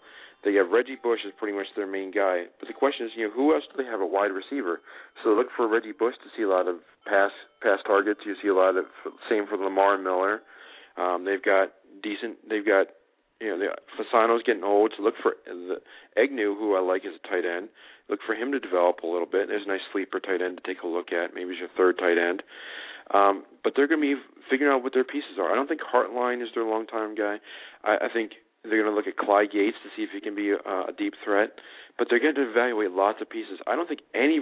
[0.44, 2.44] They have Reggie Bush as pretty much their main guy.
[2.58, 4.80] But the question is, you know, who else do they have a wide receiver?
[5.22, 6.76] So look for Reggie Bush to see a lot of
[7.06, 7.30] pass
[7.62, 8.20] pass targets.
[8.26, 8.86] You see a lot of
[9.30, 10.42] same for Lamar Miller.
[10.96, 11.72] Um, they've got
[12.02, 12.36] decent.
[12.48, 12.88] They've got
[13.42, 13.68] you know, the,
[13.98, 15.82] Fasano's getting old, so look for the
[16.16, 17.68] Egnew, who I like as a tight end.
[18.08, 19.48] Look for him to develop a little bit.
[19.48, 21.34] There's a nice sleeper tight end to take a look at.
[21.34, 22.42] Maybe he's your third tight end.
[23.12, 25.50] Um, but they're going to be figuring out what their pieces are.
[25.50, 27.38] I don't think Hartline is their long-time guy.
[27.82, 28.32] I, I think
[28.62, 30.94] they're going to look at Clyde Gates to see if he can be a, a
[30.96, 31.58] deep threat,
[31.98, 33.58] but they're going to evaluate lots of pieces.
[33.66, 34.38] I don't think any,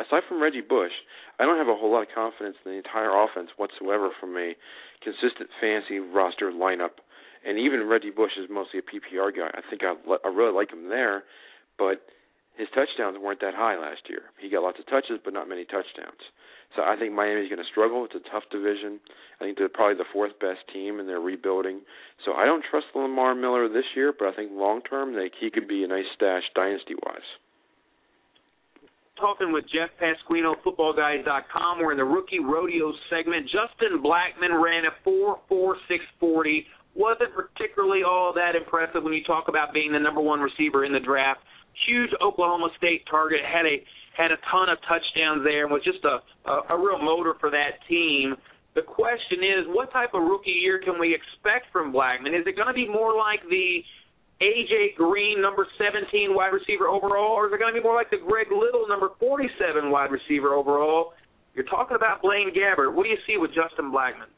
[0.00, 0.92] aside from Reggie Bush,
[1.38, 4.56] I don't have a whole lot of confidence in the entire offense whatsoever from a
[5.04, 7.04] consistent fantasy roster lineup.
[7.46, 9.52] And even Reggie Bush is mostly a PPR guy.
[9.52, 11.22] I think I, I really like him there,
[11.78, 12.02] but
[12.56, 14.34] his touchdowns weren't that high last year.
[14.40, 16.24] He got lots of touches, but not many touchdowns.
[16.76, 18.04] So I think Miami's going to struggle.
[18.04, 19.00] It's a tough division.
[19.40, 21.80] I think they're probably the fourth best team, and they're rebuilding.
[22.24, 25.66] So I don't trust Lamar Miller this year, but I think long term, he could
[25.66, 27.28] be a nice stash dynasty wise.
[29.18, 31.78] Talking with Jeff Pasquino, FootballGuys.com.
[31.80, 33.46] We're in the rookie rodeo segment.
[33.46, 36.66] Justin Blackmon ran a four four six forty.
[36.94, 40.92] Wasn't particularly all that impressive when you talk about being the number one receiver in
[40.92, 41.40] the draft.
[41.86, 43.40] Huge Oklahoma State target.
[43.42, 43.82] Had a
[44.18, 46.18] had a ton of touchdowns there and was just a,
[46.50, 48.34] a, a real motor for that team.
[48.74, 52.34] The question is, what type of rookie year can we expect from Blackmon?
[52.34, 53.80] Is it going to be more like the
[54.42, 58.10] AJ Green, number 17 wide receiver overall, or is it going to be more like
[58.10, 61.14] the Greg Little, number 47 wide receiver overall?
[61.54, 62.94] You're talking about Blaine Gabbert.
[62.94, 64.30] What do you see with Justin Blackmon?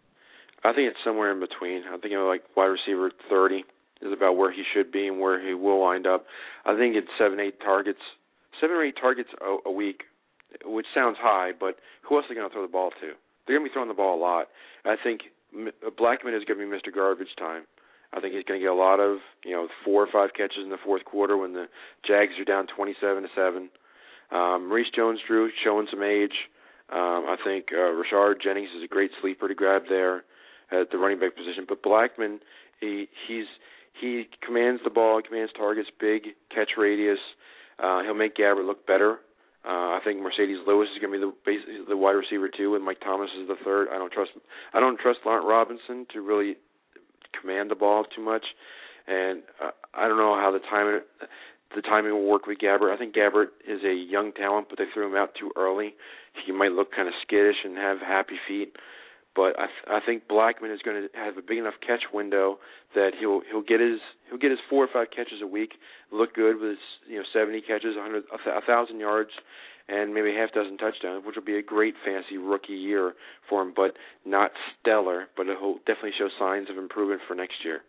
[0.62, 1.84] I think it's somewhere in between.
[1.88, 3.64] I think you like wide receiver 30
[4.04, 6.24] is about where he should be and where he will wind up.
[6.64, 8.00] I think it's seven, eight targets
[8.60, 10.04] seven or eight targets a, a week,
[10.64, 13.12] which sounds high, but who else are they going to throw the ball to?
[13.46, 14.48] They're going to be throwing the ball a lot.
[14.84, 15.22] I think
[15.54, 16.94] Blackmon is going to be Mr.
[16.94, 17.64] Garbage time.
[18.12, 20.64] I think he's going to get a lot of you know four or five catches
[20.64, 21.66] in the fourth quarter when the
[22.06, 23.70] Jags are down twenty-seven to seven.
[24.32, 26.48] Um, Maurice Jones-Drew showing some age.
[26.92, 30.24] Um, I think uh, Rashard Jennings is a great sleeper to grab there
[30.72, 31.66] at the running back position.
[31.68, 32.38] But Blackmon,
[32.80, 33.46] he he's
[34.00, 37.18] he commands the ball, commands targets, big catch radius.
[37.82, 39.18] Uh, he'll make Gabbert look better.
[39.64, 42.74] Uh, I think Marcedes Lewis is going to be the base, the wide receiver too,
[42.74, 43.88] and Mike Thomas is the third.
[43.92, 44.30] I don't trust
[44.72, 46.56] I don't trust Laurent Robinson to really
[47.38, 48.44] command the ball too much,
[49.06, 51.00] and uh, I don't know how the timing
[51.74, 52.92] the timing will work with Gabbert.
[52.92, 55.94] I think Gabbert is a young talent, but they threw him out too early.
[56.46, 58.74] He might look kind of skittish and have happy feet
[59.40, 62.58] but I, th- I think Blackmon is going to have a big enough catch window
[62.94, 63.96] that he'll he'll get his
[64.28, 65.80] he'll get his four or five catches a week,
[66.12, 69.30] look good with his you know 70 catches, 100 a thousand yards,
[69.88, 73.14] and maybe a half dozen touchdowns, which will be a great fantasy rookie year
[73.48, 75.28] for him, but not stellar.
[75.38, 77.80] But he'll definitely show signs of improvement for next year.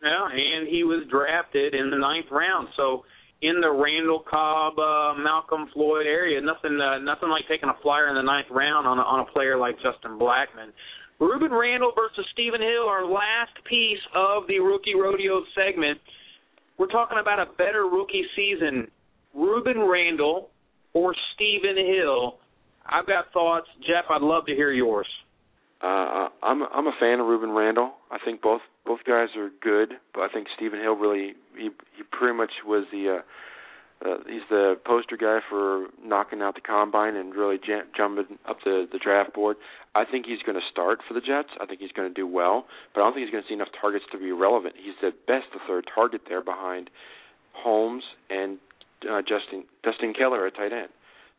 [0.00, 3.02] Yeah, and he was drafted in the ninth round, so
[3.42, 6.40] in the Randall Cobb, uh, Malcom Floyd area.
[6.40, 9.32] Nothing, uh, nothing like taking a flyer in the ninth round on a, on a
[9.32, 10.72] player like Justin Blackmon.
[11.20, 15.98] Rueben Randle versus Stephen Hill, our last piece of the rookie rodeo segment.
[16.78, 18.88] we're talking about a better rookie season.
[19.36, 20.48] Rueben Randle
[20.94, 22.38] or Stephen Hill.
[22.86, 23.66] I've got thoughts.
[23.86, 25.06] Jeff, I'd love to hear yours.
[25.82, 27.92] Uh, I'm I'm a fan of Rueben Randle.
[28.10, 32.02] I think both both guys are good, but I think Stephen Hill really he he
[32.10, 33.22] pretty much was the
[34.04, 38.38] uh, uh, he's the poster guy for knocking out the combine and really jam- jumping
[38.46, 39.56] up the the draft board.
[39.94, 41.48] I think he's going to start for the Jets.
[41.60, 43.54] I think he's going to do well, but I don't think he's going to see
[43.54, 44.74] enough targets to be relevant.
[44.76, 46.90] He's the best the third target there behind
[47.54, 48.58] Holmes and
[49.10, 50.90] uh, Dustin Dustin Keller at tight end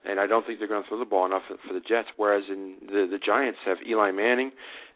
[0.05, 2.09] and I don't think they're going to throw the ball enough for the Jets.
[2.17, 4.51] Whereas in the the Giants have Eli Manning,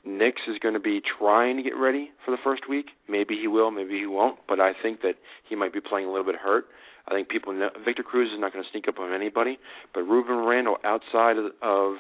[0.06, 2.88] Nicks is going to be trying to get ready for the first week.
[3.08, 4.40] Maybe he will, maybe he won't.
[4.48, 5.16] But I think that
[5.48, 6.66] he might be playing a little bit hurt.
[7.08, 9.60] I think people know Victor Cruz is not going to sneak up on anybody.
[9.94, 11.96] But Rueben Randle outside of, of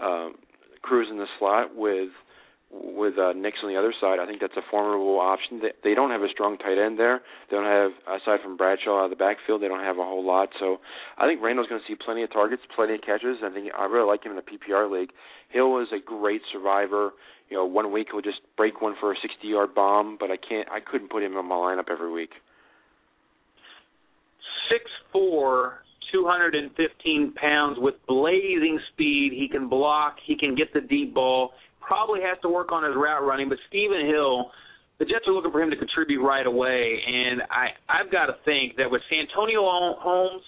[0.00, 0.34] um,
[0.82, 2.10] Cruz in the slot with
[2.70, 5.60] with uh, Nicks on the other side, I think that's a formidable option.
[5.60, 7.20] They, they don't have a strong tight end there.
[7.50, 10.24] They don't have, aside from Bradshaw out of the backfield, they don't have a whole
[10.24, 10.50] lot.
[10.58, 10.78] So
[11.16, 13.38] I think Randle's going to see plenty of targets, plenty of catches.
[13.44, 15.10] I think I really like him in the PPR league.
[15.50, 17.12] Hill is a great survivor.
[17.48, 20.68] You know, one week he'll just break one for a 60-yard bomb, but I can't,
[20.70, 22.30] I couldn't put him in my lineup every week.
[24.68, 29.32] Six four, 215 pounds with blazing speed.
[29.32, 30.16] He can block.
[30.24, 31.52] He can get the deep ball
[31.86, 34.50] probably has to work on his route running, but Stephen Hill,
[34.98, 38.36] the Jets are looking for him to contribute right away, and I I've got to
[38.44, 40.42] think that with Santonio Holmes,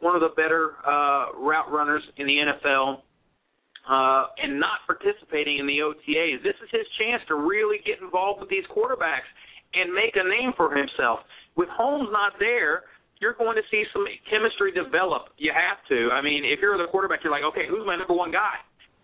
[0.00, 3.06] one of the better uh, route runners in the NFL,
[3.88, 8.40] uh, and not participating in the OTAs, this is his chance to really get involved
[8.40, 9.26] with these quarterbacks
[9.74, 11.20] and make a name for himself.
[11.56, 12.84] With Holmes not there,
[13.20, 15.30] you're going to see some chemistry develop.
[15.38, 16.10] You have to.
[16.10, 18.58] I mean, if you're the quarterback, you're like, okay, who's my number one guy?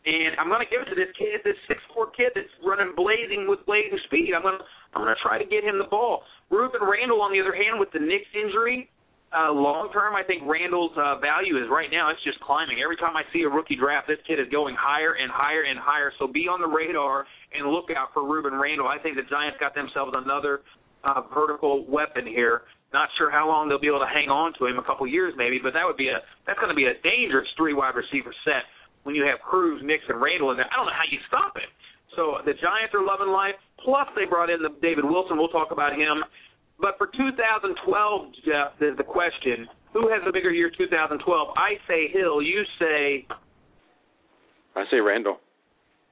[0.07, 2.94] And I'm going to give it to this kid, this six four kid that's running
[2.94, 4.32] blazing with blazing speed.
[4.32, 6.22] I'm going to I'm going to try to get him the ball.
[6.49, 8.88] Rueben Randle, on the other hand, with the Nicks injury,
[9.36, 12.80] uh, long term, I think Randle's uh, value is right now it's just climbing.
[12.80, 15.76] Every time I see a rookie draft, this kid is going higher and higher and
[15.76, 16.09] higher.
[16.16, 18.88] So be on the radar and look out for Rueben Randle.
[18.88, 20.64] I think the Giants got themselves another
[21.05, 22.64] uh, vertical weapon here.
[22.96, 25.36] Not sure how long they'll be able to hang on to him, a couple years
[25.36, 28.32] maybe, but that would be a that's going to be a dangerous three wide receiver
[28.49, 28.64] set
[29.05, 30.66] when you have Cruz, Nicks, and Randle in there.
[30.70, 31.68] I don't know how you stop it.
[32.16, 33.55] So the Giants are loving life.
[33.84, 35.38] Plus, they brought in the David Wilson.
[35.38, 36.24] We'll talk about him.
[36.80, 37.78] But for 2012,
[38.44, 40.70] Jeff, the, the question: Who has a bigger year?
[40.76, 41.22] 2012.
[41.57, 42.42] I say Hill.
[42.42, 43.26] You say.
[44.74, 45.38] I say Randle.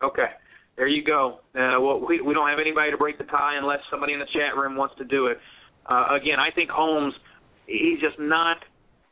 [0.03, 0.30] Okay.
[0.76, 1.41] There you go.
[1.55, 4.30] Uh, well, we we don't have anybody to break the tie unless somebody in the
[4.32, 5.39] chat room wants to do it.
[5.89, 7.14] Uh, again, I think Holmes,
[7.66, 8.59] he's just not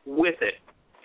[0.05, 0.55] with it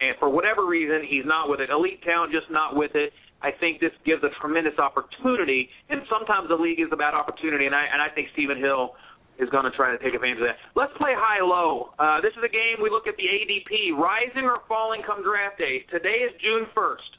[0.01, 1.71] and for whatever reason, he's not with it.
[1.71, 3.13] Elite talent, just not with it.
[3.43, 7.75] I think this gives a tremendous opportunity, and sometimes the league is about opportunity, and
[7.75, 8.93] I and I think Stephen Hill
[9.41, 10.61] is going to try to take advantage of that.
[10.77, 11.97] Let's play high low.
[11.97, 15.57] Uh, this is a game we look at the ADP, rising or falling come draft
[15.57, 15.81] day.
[15.89, 17.11] Today is June 1st.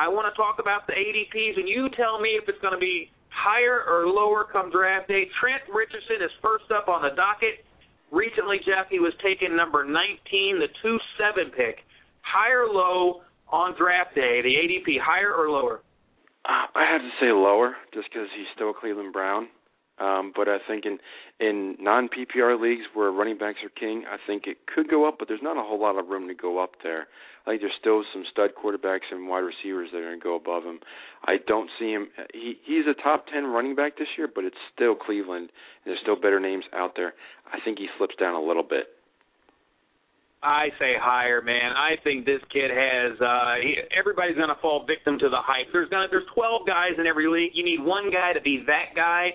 [0.00, 2.80] I want to talk about the ADPs, and you tell me if it's going to
[2.80, 5.28] be higher or lower come draft day.
[5.36, 7.65] Trent Richardson is first up on the docket.
[8.12, 11.78] Recently, Jeff, he was taken number 19, the 2-7 pick
[12.22, 15.82] higher low on draft day, the ADP, higher or lower?
[16.44, 19.48] Uh, I have to say lower, just because he's still a Cleveland Brown.
[19.98, 20.98] Um, but I think in
[21.40, 25.16] in non PPR leagues where running backs are king, I think it could go up,
[25.18, 27.06] but there's not a whole lot of room to go up there.
[27.46, 30.34] I think there's still some stud quarterbacks and wide receivers that are going to go
[30.34, 30.80] above him.
[31.24, 32.08] I don't see him.
[32.34, 36.00] He he's a top ten running back this year, but it's still Cleveland, and there's
[36.02, 37.14] still better names out there.
[37.46, 38.86] I think he slips down a little bit.
[40.42, 41.72] I say higher, man.
[41.74, 43.18] I think this kid has.
[43.20, 45.66] uh he, Everybody's going to fall victim to the hype.
[45.72, 47.52] There's going to there's 12 guys in every league.
[47.54, 49.30] You need one guy to be that guy,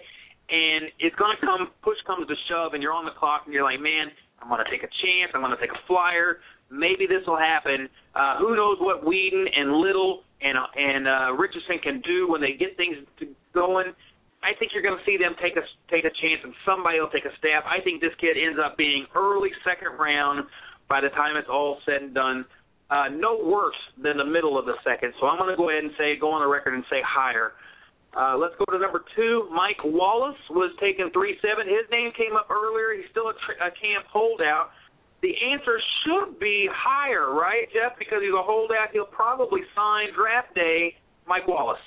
[0.49, 1.71] and it's going to come.
[1.81, 4.63] Push comes to shove, and you're on the clock, and you're like, man, I'm going
[4.63, 5.31] to take a chance.
[5.33, 6.39] I'm going to take a flyer.
[6.71, 7.89] Maybe this will happen.
[8.15, 12.53] Uh, who knows what Weeden and Little and and uh, Richardson can do when they
[12.57, 12.97] get things
[13.53, 13.93] going.
[14.41, 15.61] I think you're going to see them take a
[15.91, 17.61] take a chance, and somebody will take a stab.
[17.69, 20.47] I think this kid ends up being early second round
[20.89, 22.43] by the time it's all said and done,
[22.91, 25.15] uh, no worse than the middle of the second.
[25.21, 27.55] So I'm going to go ahead and say, go on the record and say higher.
[28.11, 29.47] Uh, let's go to number two.
[29.55, 31.63] Mike Wallace was taken 3 7.
[31.63, 32.91] His name came up earlier.
[32.91, 34.75] He's still a, a camp holdout.
[35.21, 37.97] The answer should be higher, right, Jeff?
[37.99, 38.89] Because he's a holdout.
[38.91, 40.95] He'll probably sign draft day
[41.27, 41.79] Mike Wallace.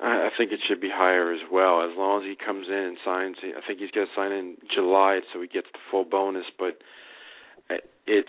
[0.00, 1.82] I think it should be higher as well.
[1.82, 4.56] As long as he comes in and signs, I think he's got to sign in
[4.74, 6.46] July, so he gets the full bonus.
[6.58, 6.82] But
[8.06, 8.28] it's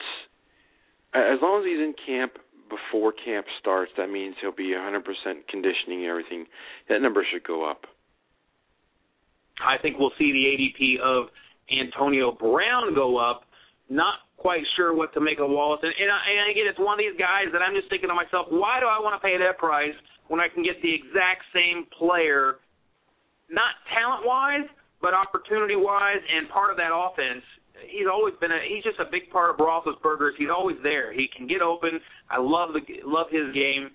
[1.16, 2.34] as long as he's in camp
[2.70, 5.02] before camp starts, that means he'll be 100%
[5.50, 6.46] conditioning and everything.
[6.90, 7.86] That number should go up.
[9.60, 11.30] I think we'll see the ADP of
[11.72, 13.46] Antonio Brown go up.
[13.90, 15.80] Not quite sure what to make of Wallace.
[15.82, 18.52] And, and, and again, it's one of these guys that I'm just thinking to myself,
[18.52, 19.96] why do I want to pay that price
[20.28, 22.60] when I can get the exact same player,
[23.48, 24.68] not talent wise,
[25.00, 27.42] but opportunity wise, and part of that offense?
[27.88, 30.36] He's always been a he's just a big part of Roethlisberger's.
[30.38, 31.12] He's always there.
[31.12, 32.00] He can get open.
[32.30, 33.92] I love the love his game.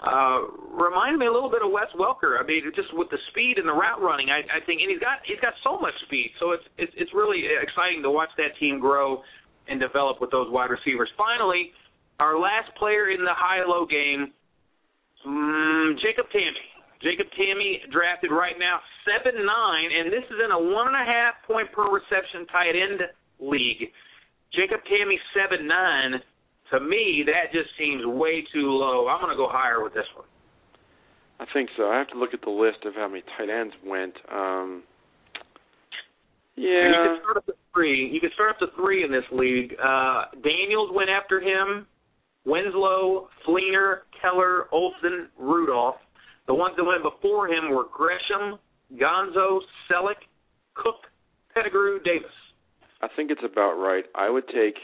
[0.00, 2.40] Uh, reminded me a little bit of Wes Welker.
[2.40, 5.00] I mean, just with the speed and the route running, I, I think, and he's
[5.00, 6.32] got he's got so much speed.
[6.40, 9.20] So it's it's it's really exciting to watch that team grow
[9.68, 11.08] and develop with those wide receivers.
[11.16, 11.72] Finally,
[12.18, 14.32] our last player in the high-low game,
[15.26, 16.64] um, Jacob Tamme.
[17.02, 21.06] Jacob Tamme drafted right now seven nine, and this is in a one and a
[21.06, 23.00] half point per reception tight end
[23.40, 23.88] league.
[24.52, 26.20] Jacob Tamme seven nine
[26.70, 29.08] to me, that just seems way too low.
[29.08, 30.26] I'm going to go higher with this one.
[31.40, 31.90] I think so.
[31.90, 34.14] I have to look at the list of how many tight ends went.
[34.30, 34.82] Um,
[36.54, 36.86] yeah.
[36.86, 38.08] You could start three.
[38.12, 39.74] You could start up to three in this league.
[39.82, 41.86] Uh, Daniels went after him.
[42.44, 45.96] Winslow, Fleener, Keller, Olsen, Rudolph.
[46.46, 48.58] The ones that went before him were Gresham,
[48.94, 49.60] Gonzo,
[49.90, 50.20] Celek,
[50.74, 50.96] Cook,
[51.54, 52.30] Pettigrew, Davis.
[53.02, 54.04] I think it's about right.
[54.14, 54.76] I would take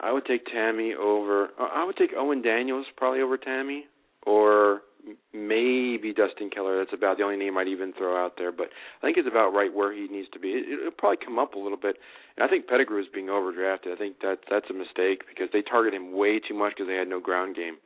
[0.00, 1.48] I would take Tamme over.
[1.58, 3.82] I would take Owen Daniels probably over Tamme,
[4.26, 4.82] or
[5.32, 6.78] maybe Dustin Keller.
[6.78, 8.52] That's about the only name I'd even throw out there.
[8.52, 8.68] But
[9.02, 10.48] I think it's about right where he needs to be.
[10.48, 11.96] It, will probably come up a little bit.
[12.36, 13.92] And I think Pettigrew is being overdrafted.
[13.92, 16.96] I think that that's a mistake because they target him way too much because they
[16.96, 17.76] had no ground game.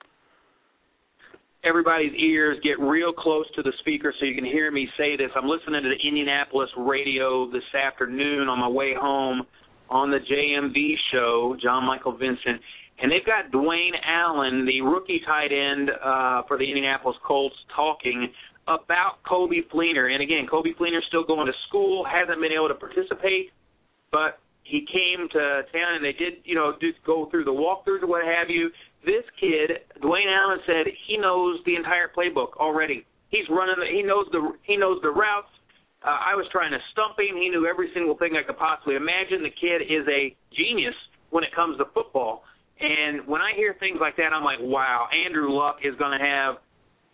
[1.65, 5.31] Everybody's ears get real close to the speaker so you can hear me say this.
[5.37, 9.47] I'm listening to the Indianapolis radio this afternoon on my way home
[9.89, 12.61] on the JMV show, John Michael Vincent,
[13.01, 18.29] and they've got Dwayne Allen, the rookie tight end uh, for the Indianapolis Colts, talking
[18.69, 20.13] about Coby Fleener.
[20.13, 23.51] And again, Coby Fleener's still going to school, hasn't been able to participate,
[24.13, 28.03] but he came to town and they did, you know, do go through the walkthroughs
[28.03, 28.71] or what have you.
[29.05, 33.05] This kid, Dwayne Allen said he knows the entire playbook already.
[33.31, 35.51] He's running the, he knows the he knows the routes,
[36.03, 37.39] uh, I was trying to stump him.
[37.39, 39.43] He knew every single thing I could possibly imagine.
[39.43, 40.95] The kid is a genius
[41.31, 42.43] when it comes to football.
[42.83, 46.25] And when I hear things like that, I'm like, wow, Andrew Luck is going to
[46.25, 46.57] have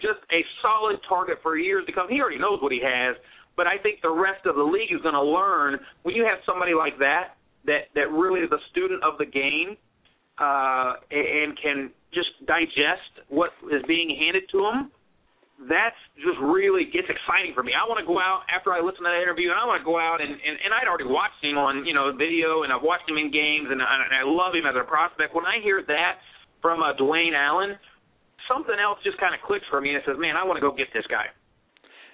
[0.00, 2.06] just a solid target for years to come.
[2.08, 3.16] He already knows what he has,
[3.56, 6.38] but I think the rest of the league is going to learn when you have
[6.46, 9.76] somebody like that that that really is a student of the game
[10.38, 14.90] uh, and can just digest what is being handed to him
[15.66, 17.74] that's just really gets exciting for me.
[17.74, 19.86] I want to go out after I listen to that interview, and I want to
[19.86, 22.86] go out and, and and I'd already watched him on you know video, and I've
[22.86, 25.34] watched him in games, and I, and I love him as a prospect.
[25.34, 26.22] When I hear that
[26.62, 27.74] from uh, Dwayne Allen,
[28.48, 30.64] something else just kind of clicks for me and it says, man, I want to
[30.64, 31.26] go get this guy.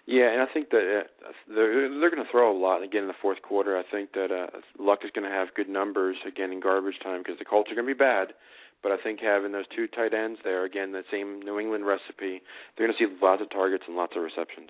[0.05, 3.09] Yeah, and I think that uh, they're they're going to throw a lot again in
[3.09, 3.79] the fourth quarter.
[3.79, 7.23] I think that uh, Luck is going to have good numbers again in garbage time
[7.25, 8.37] because the Colts are going to be bad.
[8.85, 12.45] But I think having those two tight ends there, again, the same New England recipe,
[12.77, 14.69] they're going to see lots of targets and lots of receptions.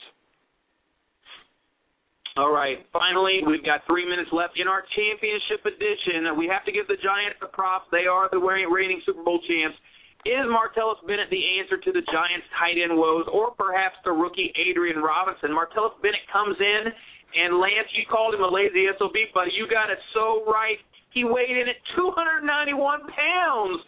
[2.38, 2.86] All right.
[2.94, 6.30] Finally, we've got three minutes left in our championship edition.
[6.38, 7.90] We have to give the Giants the props.
[7.90, 9.74] They are the reigning Super Bowl champs.
[10.26, 14.54] Is Martellus Bennett the answer to the Giants' tight end woes, or perhaps the rookie
[14.56, 15.50] Adrien Robinson?
[15.50, 16.90] Martellus Bennett comes in,
[17.34, 20.78] and Lance, you called him a lazy SOB, but you got it so right.
[21.14, 22.74] He weighed in at 291
[23.10, 23.78] pounds.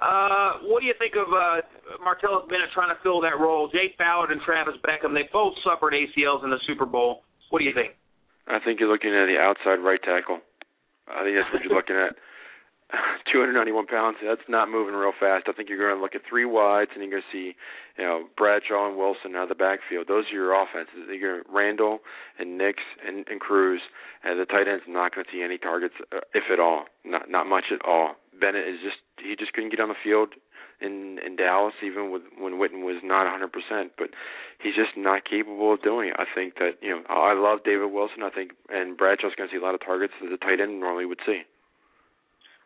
[0.00, 1.60] Uh, what do you think of uh,
[2.00, 3.68] Martellus Bennett trying to fill that role?
[3.68, 7.22] Jake Ballard and Travis Beckum, they both suffered ACLs in the Super Bowl.
[7.50, 7.92] What do you think?
[8.48, 10.40] I think you're looking at the outside right tackle.
[11.06, 12.16] I think that's what you're looking at.
[13.32, 14.18] 291 pounds.
[14.22, 15.46] That's not moving real fast.
[15.48, 17.54] I think you're going to look at three wides, and you're going to see,
[17.96, 20.08] you know, Bradshaw and Wilson out of the backfield.
[20.08, 21.06] Those are your offenses.
[21.08, 22.00] You're Randle
[22.38, 23.80] and Nicks and, and Cruz,
[24.24, 26.84] and the tight end's not going to see any targets, uh, if at all.
[27.04, 28.16] Not not much at all.
[28.38, 30.34] Bennett is just he just couldn't get on the field
[30.80, 33.90] in in Dallas, even with when Witten was not 100%.
[33.96, 34.10] But
[34.58, 36.16] he's just not capable of doing it.
[36.18, 38.22] I think that you know I love David Wilson.
[38.22, 40.80] I think and Bradshaw's going to see a lot of targets that the tight end
[40.80, 41.42] normally would see.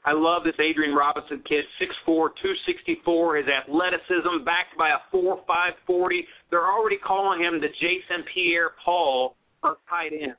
[0.05, 5.40] I love this Adrien Robinson kid, 6'4", 264, his athleticism backed by a 4'5",
[5.86, 6.26] 40.
[6.50, 9.34] They're already calling him the Jason Pierre-Paul
[9.64, 10.36] of tight end.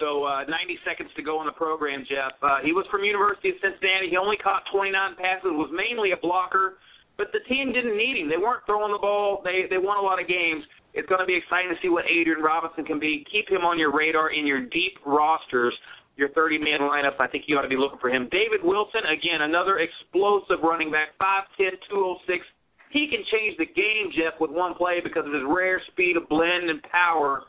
[0.00, 2.36] So uh, 90 seconds to go in the program, Jeff.
[2.40, 4.08] Uh, he was from University of Cincinnati.
[4.08, 6.80] He only caught 29 passes, was mainly a blocker,
[7.16, 8.28] but the team didn't need him.
[8.28, 9.40] They weren't throwing the ball.
[9.40, 10.64] They they won a lot of games.
[10.92, 13.24] It's going to be exciting to see what Adrien Robinson can be.
[13.32, 15.72] Keep him on your radar in your deep rosters
[16.16, 17.20] your 30 man lineup.
[17.20, 18.28] I think you ought to be looking for him.
[18.32, 22.44] David Wilson, again, another explosive running back, 5'10, 206.
[22.90, 26.28] He can change the game, Jeff, with one play because of his rare speed of
[26.28, 27.44] blend and power.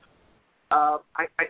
[0.69, 1.45] Uh, I, I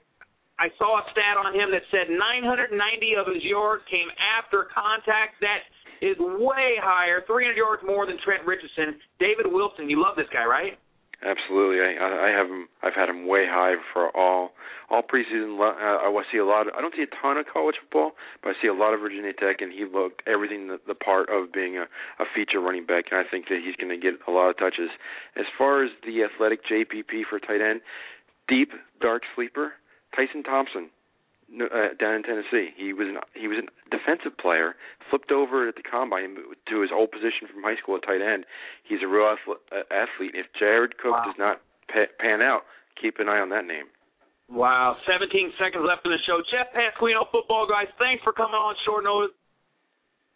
[0.57, 2.73] I saw a stat on him that said 990
[3.21, 5.37] of his yards came after contact.
[5.41, 5.61] That
[6.01, 8.97] is way higher, 300 yards more than Trent Richardson.
[9.21, 10.77] David Wilson, you love this guy, right?
[11.25, 12.67] Absolutely, I, I have him.
[12.83, 14.51] I've had him way high for all
[14.89, 15.57] all preseason.
[15.57, 16.67] Uh, I see a lot.
[16.67, 18.11] Of, I don't see a ton of college football,
[18.43, 21.29] but I see a lot of Virginia Tech, and he looked everything the, the part
[21.29, 21.89] of being a,
[22.21, 23.05] a feature running back.
[23.09, 24.93] And I think that he's going to get a lot of touches.
[25.35, 27.81] As far as the athletic JPP for tight end,
[28.47, 28.69] deep
[29.01, 29.73] dark sleeper,
[30.15, 30.89] Tyson Thompson
[31.47, 32.75] uh, down in Tennessee.
[32.75, 34.75] He was an he was a defensive player,
[35.09, 38.45] flipped over at the combine to his old position from high school at tight end.
[38.83, 39.31] He's a real
[39.91, 40.35] athlete.
[40.35, 41.25] If Jared Cook wow.
[41.25, 41.61] does not
[42.19, 42.63] pan out,
[42.99, 43.87] keep an eye on that name.
[44.47, 45.27] Wow, 17
[45.59, 46.39] seconds left in the show.
[46.47, 49.35] Jeff Pasquino, football guys, thanks for coming on short notice.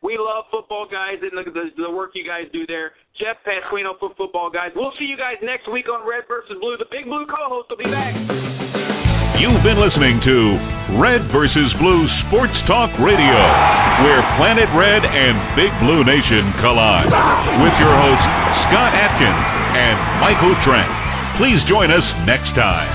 [0.03, 2.91] We love football guys and the, the, the work you guys do there.
[3.20, 4.72] Jeff Pasquino for football guys.
[4.76, 6.76] We'll see you guys next week on Red versus Blue.
[6.76, 8.80] The Big Blue co-host will be back.
[9.39, 10.36] You've been listening to
[10.99, 13.39] Red versus Blue Sports Talk Radio,
[14.03, 17.07] where Planet Red and Big Blue Nation collide.
[17.63, 18.27] With your hosts,
[18.67, 20.91] Scott Atkins and Michael Trent.
[21.39, 22.91] Please join us next time.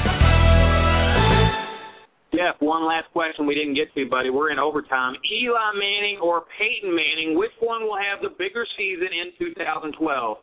[2.37, 4.29] Jeff, one last question we didn't get to, buddy.
[4.29, 5.17] We're in overtime.
[5.25, 10.37] Eli Manning or Peyton Manning, which one will have the bigger season in 2012?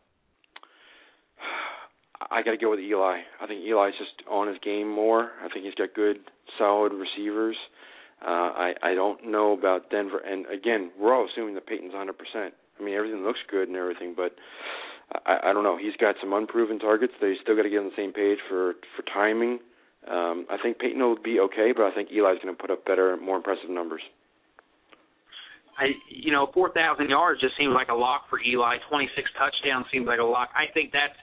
[2.31, 3.19] I got to go with Eli.
[3.41, 5.31] I think Eli's just on his game more.
[5.43, 6.17] I think he's got good,
[6.57, 7.55] solid receivers.
[8.21, 12.09] Uh, I I don't know about Denver, and again, we're all assuming that Peyton's 100%.
[12.35, 14.35] I mean, everything looks good and everything, but
[15.25, 15.77] I, I don't know.
[15.77, 18.73] He's got some unproven targets he's still got to get on the same page for
[18.95, 19.59] for timing
[20.09, 22.83] um, I think Peyton will be okay, but I think Eli's going to put up
[22.85, 24.01] better, more impressive numbers.
[25.79, 28.77] I, you know, 4,000 yards just seems like a lock for Eli.
[28.89, 30.49] 26 touchdowns seems like a lock.
[30.53, 31.15] I think that's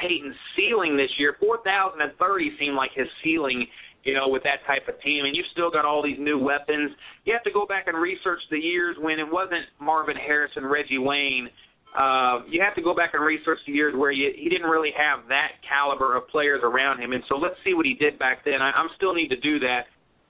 [0.00, 1.36] Peyton's ceiling this year.
[1.40, 3.66] 4,030 seemed like his ceiling,
[4.04, 5.24] you know, with that type of team.
[5.24, 6.90] And you've still got all these new weapons.
[7.24, 10.98] You have to go back and research the years when it wasn't Marvin Harrison, Reggie
[10.98, 11.48] Wayne
[11.96, 14.92] uh, you have to go back and research the years where you, he didn't really
[14.92, 17.12] have that caliber of players around him.
[17.12, 18.60] And so let's see what he did back then.
[18.60, 19.88] I, I'm still need to do that.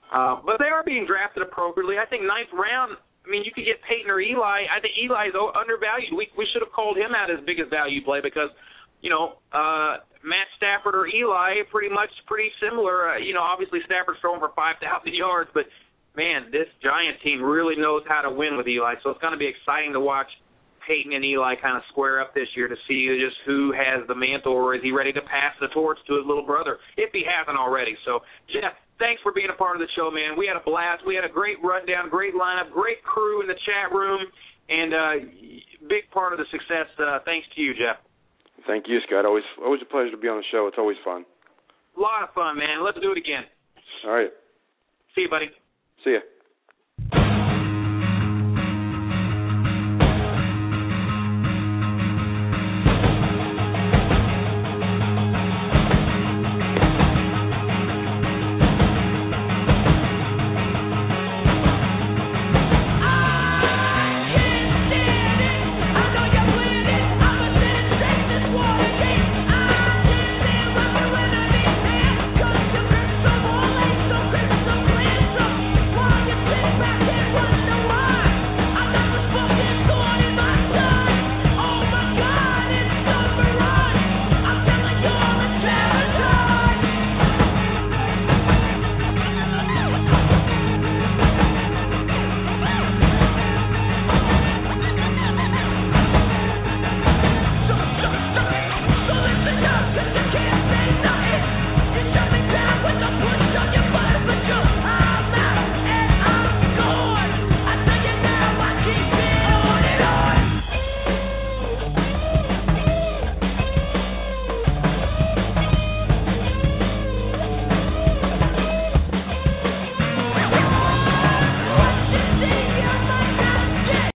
[0.09, 1.99] Uh, but they are being drafted appropriately.
[1.99, 2.95] I think ninth round.
[2.95, 4.65] I mean, you could get Peyton or Eli.
[4.71, 6.15] I think Eli is undervalued.
[6.15, 8.49] We we should have called him out as biggest value play because,
[9.01, 13.15] you know, uh, Matt Stafford or Eli pretty much pretty similar.
[13.15, 15.63] Uh, you know, obviously Stafford's throwing for five thousand yards, but
[16.15, 18.95] man, this Giant team really knows how to win with Eli.
[19.03, 20.27] So it's going to be exciting to watch
[20.83, 24.15] Peyton and Eli kind of square up this year to see just who has the
[24.15, 27.23] mantle, or is he ready to pass the torch to his little brother if he
[27.23, 27.95] hasn't already.
[28.03, 28.19] So,
[28.49, 30.33] Jeff, thanks for being a part of the show, man.
[30.35, 31.05] We had a blast.
[31.05, 34.25] We had a great rundown, great lineup, great crew in the chat room,
[34.67, 35.13] and uh,
[35.87, 36.89] big part of the success.
[36.97, 38.01] Uh, thanks to you, Jeff.
[38.67, 39.25] Thank you, Scott.
[39.25, 40.67] Always, always a pleasure to be on the show.
[40.67, 41.25] It's always fun.
[41.97, 42.83] A lot of fun, man.
[42.83, 43.43] Let's do it again.
[44.05, 44.31] All right.
[45.15, 45.49] See you, buddy.
[46.03, 47.38] See ya.